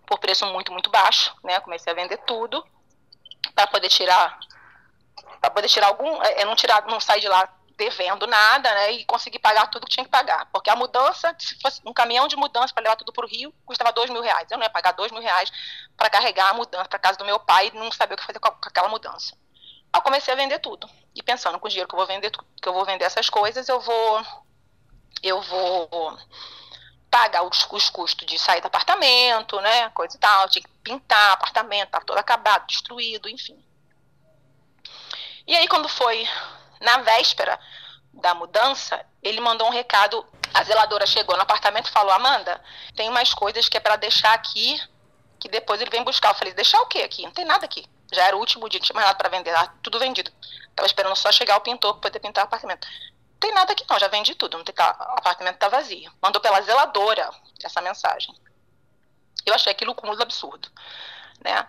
[0.06, 1.60] por preço muito, muito baixo, né?
[1.62, 2.66] Comecei a vender tudo
[3.56, 4.40] para poder tirar
[5.40, 7.52] para poder tirar algum, é, não tirar, não sair de lá
[7.82, 10.46] devendo nada, né, e conseguir pagar tudo que tinha que pagar.
[10.54, 13.52] Porque a mudança, se fosse um caminhão de mudança para levar tudo para o Rio,
[13.66, 14.50] custava dois mil reais.
[14.52, 15.52] Eu não ia pagar dois mil reais
[15.98, 18.40] para carregar a mudança para casa do meu pai e não saber o que fazer
[18.40, 19.36] com, com aquela mudança.
[19.92, 20.88] Aí eu comecei a vender tudo.
[21.16, 23.68] E pensando com o dinheiro que eu vou vender, que eu vou vender essas coisas,
[23.68, 24.26] eu vou
[25.24, 26.18] eu vou
[27.10, 29.90] pagar os, os custos de sair do apartamento, né?
[29.90, 33.62] Coisa e tal, tinha que pintar apartamento, tá todo acabado, destruído, enfim.
[35.48, 36.28] E aí, quando foi
[36.82, 37.60] na véspera
[38.14, 40.26] da mudança, ele mandou um recado.
[40.54, 42.62] A zeladora chegou no apartamento e falou: Amanda,
[42.96, 44.82] tem umas coisas que é para deixar aqui,
[45.40, 46.30] que depois ele vem buscar.
[46.30, 47.24] Eu falei: deixar o quê aqui?
[47.24, 47.86] Não tem nada aqui.
[48.12, 50.30] Já era o último dia, não tinha mais nada para vender, tudo vendido.
[50.76, 52.86] Tava esperando só chegar o pintor para poder pintar o apartamento
[53.42, 56.14] tem nada aqui não, já vendi tudo, não tem, tá, o apartamento tá vazio.
[56.22, 57.28] Mandou pela zeladora
[57.64, 58.34] essa mensagem.
[59.44, 60.70] Eu achei aquilo um absurdo,
[61.44, 61.68] né?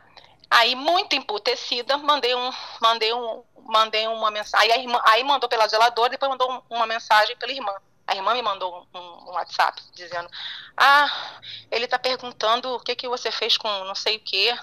[0.53, 4.71] Aí, muito emputecida, mandei um, mandei um, mandei uma mensagem.
[4.71, 7.75] Aí, irmã, aí mandou pela zeladora, depois mandou uma mensagem pela irmã.
[8.07, 10.29] A irmã me mandou um, um, WhatsApp dizendo:
[10.77, 11.41] Ah,
[11.71, 14.55] ele está perguntando o que, que você fez com não sei o quê.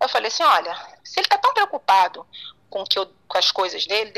[0.00, 0.72] Eu falei assim: olha,
[1.02, 2.24] se ele está tão preocupado
[2.70, 4.12] com, que eu, com as coisas dele,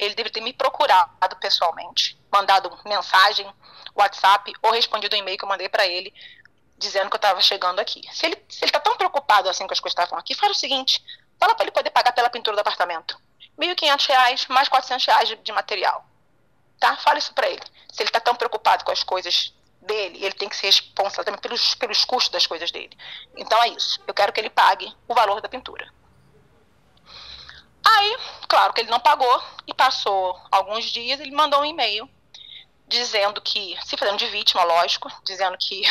[0.00, 3.48] ele deveria ter me procurado pessoalmente, mandado mensagem,
[3.94, 6.12] WhatsApp ou respondido o um e-mail que eu mandei para ele
[6.78, 8.02] dizendo que eu estava chegando aqui.
[8.12, 10.58] Se ele se está tão preocupado assim com as coisas que estavam aqui, faz o
[10.60, 11.02] seguinte:
[11.38, 13.18] fala para ele poder pagar pela pintura do apartamento.
[13.58, 16.04] R$ 1.500 mais R$ 400 de, de material.
[16.78, 16.96] Tá?
[16.98, 17.62] Fala isso para ele.
[17.90, 21.40] Se ele está tão preocupado com as coisas dele, ele tem que ser responsável também
[21.40, 22.96] pelos, pelos custos das coisas dele.
[23.36, 24.00] Então é isso.
[24.06, 25.90] Eu quero que ele pague o valor da pintura.
[27.86, 28.18] Aí,
[28.48, 32.10] claro que ele não pagou e passou alguns dias, ele mandou um e-mail
[32.88, 35.82] dizendo que, se fazendo de vítima, lógico, dizendo que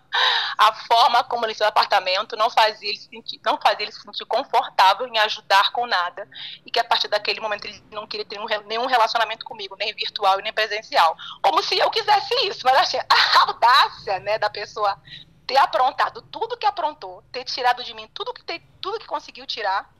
[0.56, 3.92] a forma como ele fez o apartamento não fazia, ele se sentir, não fazia ele
[3.92, 6.26] se sentir confortável em ajudar com nada
[6.64, 10.40] e que a partir daquele momento ele não queria ter nenhum relacionamento comigo, nem virtual
[10.40, 11.14] e nem presencial.
[11.42, 14.98] Como se eu quisesse isso, mas achei a audácia né, da pessoa
[15.46, 19.46] ter aprontado tudo que aprontou, ter tirado de mim tudo que, ter, tudo que conseguiu
[19.46, 19.90] tirar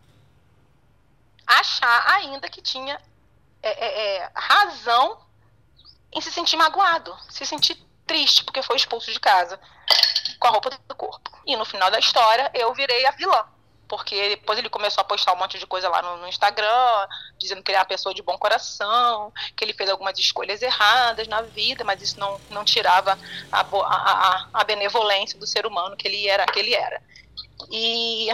[1.47, 3.01] achar ainda que tinha
[3.63, 5.28] é, é, é, razão
[6.13, 9.61] em se sentir magoado, se sentir triste porque foi expulso de casa
[10.41, 11.31] com a roupa do corpo.
[11.47, 13.45] E no final da história eu virei a vilã.
[13.87, 17.63] Porque depois ele começou a postar um monte de coisa lá no, no Instagram, dizendo
[17.63, 21.41] que ele é uma pessoa de bom coração, que ele fez algumas escolhas erradas na
[21.41, 23.19] vida, mas isso não, não tirava
[23.51, 26.45] a, a, a benevolência do ser humano que ele era.
[26.45, 27.01] Que ele era.
[27.71, 28.29] E,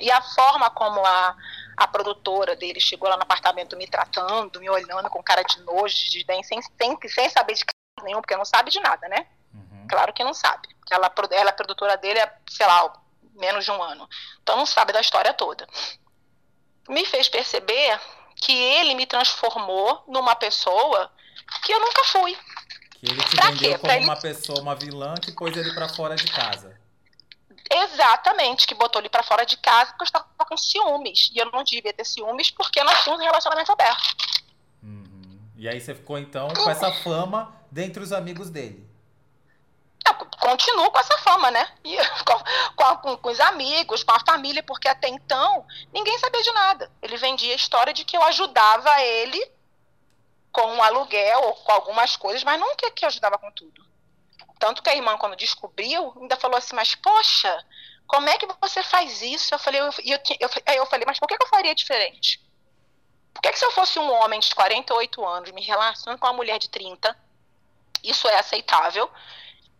[0.00, 1.36] e a forma como a,
[1.82, 5.96] a produtora dele chegou lá no apartamento me tratando, me olhando com cara de nojo,
[5.96, 7.64] de desdém, sem, sem, sem saber de
[8.04, 9.26] nenhum, porque não sabe de nada, né?
[9.52, 9.86] Uhum.
[9.88, 10.68] Claro que não sabe.
[10.90, 12.92] Ela, ela é produtora dele há, sei lá,
[13.34, 14.08] menos de um ano.
[14.42, 15.66] Então não sabe da história toda.
[16.88, 18.00] Me fez perceber
[18.36, 21.10] que ele me transformou numa pessoa
[21.64, 22.36] que eu nunca fui.
[22.92, 23.78] Que ele te pra vendeu quê?
[23.78, 24.20] como pra uma ele...
[24.20, 26.80] pessoa, uma vilã que pôs ele para fora de casa.
[27.70, 31.30] Exatamente, que botou ele para fora de casa porque eu estava com ciúmes.
[31.34, 34.16] E eu não devia ter ciúmes porque nós tínhamos um relacionamento aberto.
[34.82, 35.40] Uhum.
[35.56, 38.90] E aí você ficou então com essa fama dentre os amigos dele.
[40.06, 41.68] Eu continuo com essa fama, né?
[41.84, 41.96] E,
[42.26, 46.90] com, com, com, os amigos, com a família, porque até então ninguém sabia de nada.
[47.00, 49.50] Ele vendia a história de que eu ajudava ele
[50.50, 53.91] com um aluguel ou com algumas coisas, mas nunca que eu ajudava com tudo.
[54.62, 57.66] Tanto que a irmã, quando descobriu, ainda falou assim, mas poxa,
[58.06, 59.52] como é que você faz isso?
[59.52, 62.40] Eu falei, eu, eu, eu, aí eu falei, mas por que, que eu faria diferente?
[63.34, 66.32] Por que, que se eu fosse um homem de 48 anos, me relacionando com uma
[66.32, 67.18] mulher de 30,
[68.04, 69.10] isso é aceitável?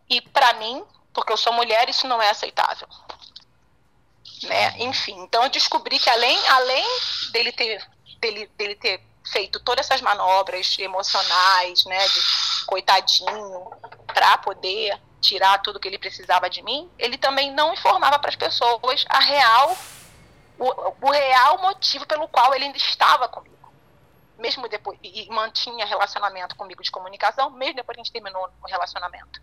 [0.09, 2.89] E para mim, porque eu sou mulher, isso não é aceitável.
[4.43, 4.79] Né?
[4.79, 6.85] Enfim, então eu descobri que além, além
[7.31, 13.71] dele ter, dele, dele ter feito todas essas manobras emocionais, né, de coitadinho,
[14.13, 18.35] para poder tirar tudo que ele precisava de mim, ele também não informava para as
[18.35, 19.77] pessoas a real,
[20.59, 23.53] o, o, real motivo pelo qual ele ainda estava comigo.
[24.37, 28.67] Mesmo depois, e mantinha relacionamento comigo de comunicação, mesmo depois que a gente terminou o
[28.67, 29.39] relacionamento.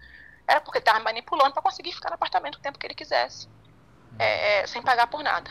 [0.47, 3.49] Era porque estava manipulando para conseguir ficar no apartamento o tempo que ele quisesse,
[4.19, 5.51] é, é, sem pagar por nada.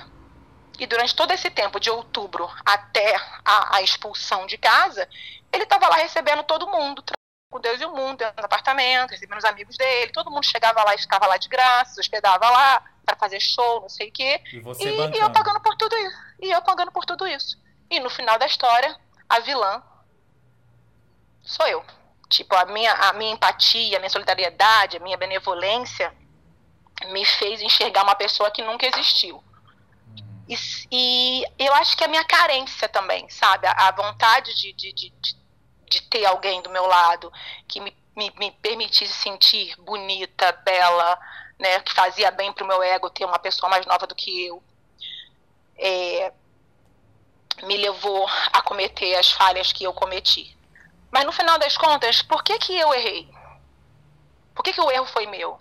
[0.78, 5.10] E durante todo esse tempo, de outubro até a, a expulsão de casa,
[5.52, 7.02] ele estava lá recebendo todo mundo,
[7.50, 10.84] com Deus e o mundo, dentro do apartamento, recebendo os amigos dele, todo mundo chegava
[10.84, 14.42] lá e ficava lá de graça, hospedava lá para fazer show, não sei o quê.
[14.54, 16.18] E, você e, e eu pagando por tudo isso.
[16.40, 17.58] E eu pagando por tudo isso.
[17.90, 18.96] E no final da história,
[19.28, 19.82] a vilã
[21.42, 21.84] sou eu.
[22.30, 26.14] Tipo, a minha, a minha empatia, a minha solidariedade, a minha benevolência
[27.08, 29.38] me fez enxergar uma pessoa que nunca existiu.
[29.38, 30.46] Uhum.
[30.48, 30.56] E,
[30.92, 33.66] e, eu acho que a minha carência também, sabe?
[33.66, 35.39] A, a vontade de, de, de, de
[35.90, 37.32] ter alguém do meu lado
[37.68, 41.20] que me, me, me permitisse sentir bonita, bela,
[41.58, 44.46] né, que fazia bem para o meu ego ter uma pessoa mais nova do que
[44.46, 44.64] eu,
[45.78, 46.32] é,
[47.64, 50.56] me levou a cometer as falhas que eu cometi.
[51.12, 53.28] Mas no final das contas, por que, que eu errei?
[54.54, 55.60] Por que, que o erro foi meu?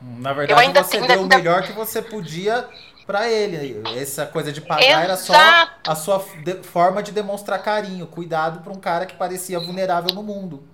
[0.00, 1.36] Na verdade, você tenho, deu ainda...
[1.36, 2.68] o melhor que você podia
[3.08, 3.80] para ele.
[3.98, 5.02] Essa coisa de pagar Exato.
[5.02, 6.20] era só a sua
[6.62, 10.68] forma de demonstrar carinho, cuidado para um cara que parecia vulnerável no mundo.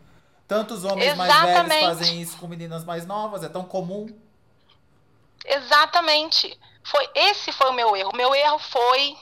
[0.48, 1.46] Tantos homens Exatamente.
[1.46, 4.08] mais velhos fazem isso com meninas mais novas, é tão comum.
[5.44, 6.58] Exatamente.
[6.82, 8.10] Foi esse foi o meu erro.
[8.12, 9.16] O meu erro foi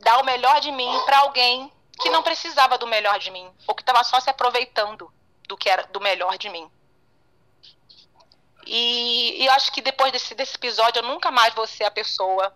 [0.00, 1.70] dar o melhor de mim para alguém
[2.00, 5.12] que não precisava do melhor de mim, ou que estava só se aproveitando
[5.46, 6.70] do que era do melhor de mim.
[8.66, 11.90] E, e, eu acho que depois desse, desse episódio eu nunca mais vou ser a
[11.90, 12.54] pessoa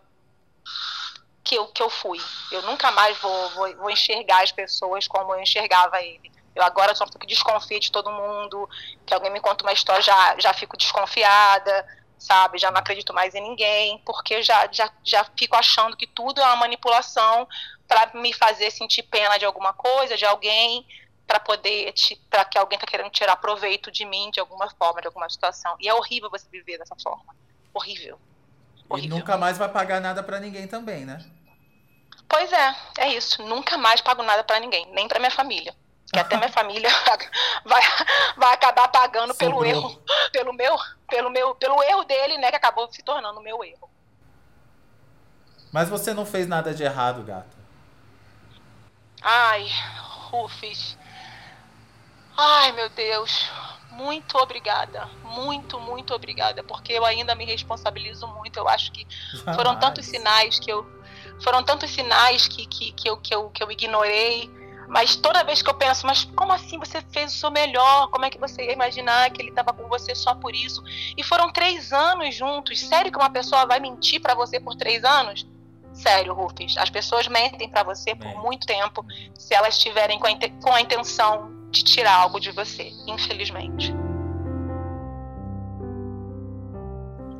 [1.43, 2.21] que eu, que eu fui.
[2.51, 6.33] Eu nunca mais vou, vou, vou enxergar as pessoas como eu enxergava ele.
[6.55, 8.69] Eu agora sou um pouco desconfia de todo mundo,
[9.05, 11.87] que alguém me conta uma história, já, já fico desconfiada,
[12.19, 12.59] sabe?
[12.59, 16.45] Já não acredito mais em ninguém, porque já, já, já fico achando que tudo é
[16.45, 17.47] uma manipulação
[17.87, 20.87] para me fazer sentir pena de alguma coisa, de alguém,
[21.27, 21.93] para poder,
[22.31, 25.77] para que alguém está querendo tirar proveito de mim de alguma forma, de alguma situação.
[25.81, 27.35] E é horrível você viver dessa forma.
[27.75, 28.19] Horrível.
[28.89, 29.17] horrível.
[29.17, 31.25] E nunca mais vai pagar nada para ninguém também, né?
[32.29, 33.43] Pois é, é isso.
[33.43, 35.75] Nunca mais pago nada para ninguém, nem para minha família.
[36.13, 36.89] Que até minha família
[37.65, 37.83] vai,
[38.37, 39.61] vai acabar pagando Sobrou.
[39.61, 40.77] pelo erro, pelo meu,
[41.09, 43.91] pelo meu, pelo erro dele, né, que acabou se tornando o meu erro.
[45.73, 47.57] Mas você não fez nada de errado, gata.
[49.21, 49.67] Ai,
[50.31, 50.97] Rufus.
[52.37, 53.51] Ai, meu Deus.
[53.91, 55.09] Muito obrigada.
[55.25, 56.63] Muito, muito obrigada.
[56.63, 58.59] Porque eu ainda me responsabilizo muito.
[58.59, 59.07] Eu acho que
[59.55, 60.87] foram tantos sinais que eu.
[61.43, 64.51] Foram tantos sinais que, que, que, eu, que, eu, que eu ignorei.
[64.89, 68.09] Mas toda vez que eu penso, mas como assim você fez o seu melhor?
[68.09, 70.83] Como é que você ia imaginar que ele estava com você só por isso?
[71.17, 72.79] E foram três anos juntos.
[72.81, 75.47] Sério que uma pessoa vai mentir para você por três anos?
[75.93, 76.77] Sério, Rufus.
[76.77, 80.29] As pessoas mentem para você por muito tempo se elas estiverem com,
[80.63, 83.93] com a intenção de tirar algo de você, infelizmente.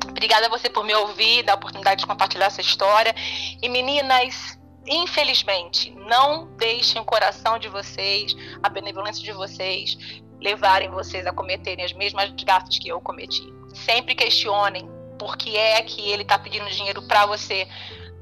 [0.09, 3.13] Obrigada a você por me ouvir, dar a oportunidade de compartilhar essa história.
[3.61, 9.97] E meninas, infelizmente, não deixem o coração de vocês, a benevolência de vocês,
[10.41, 13.43] levarem vocês a cometerem as mesmas gafes que eu cometi.
[13.73, 17.67] Sempre questionem por que é que ele está pedindo dinheiro para você,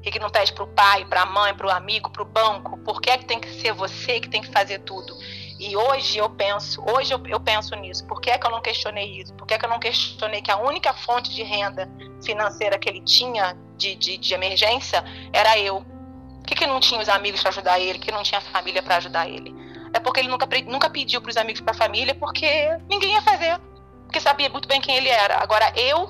[0.02, 2.26] por que não pede para o pai, para a mãe, para o amigo, para o
[2.26, 5.16] banco, por que é que tem que ser você que tem que fazer tudo.
[5.58, 8.06] E hoje eu penso, hoje eu, eu, penso nisso.
[8.06, 9.32] Por que é que eu não questionei isso?
[9.34, 11.88] Por que é que eu não questionei que a única fonte de renda
[12.22, 15.02] financeira que ele tinha de, de, de emergência
[15.32, 15.80] era eu?
[15.80, 17.98] Por que, que não tinha os amigos para ajudar ele?
[17.98, 19.54] Que não tinha família para ajudar ele?
[19.94, 22.46] É porque ele nunca, nunca pediu para os amigos para a família, porque
[22.88, 23.58] ninguém ia fazer.
[24.04, 25.38] Porque sabia muito bem quem ele era.
[25.38, 26.08] Agora eu,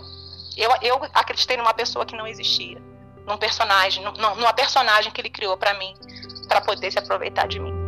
[0.56, 2.82] eu, eu acreditei numa pessoa que não existia,
[3.24, 5.94] num personagem, numa personagem que ele criou para mim,
[6.48, 7.85] para poder se aproveitar de mim.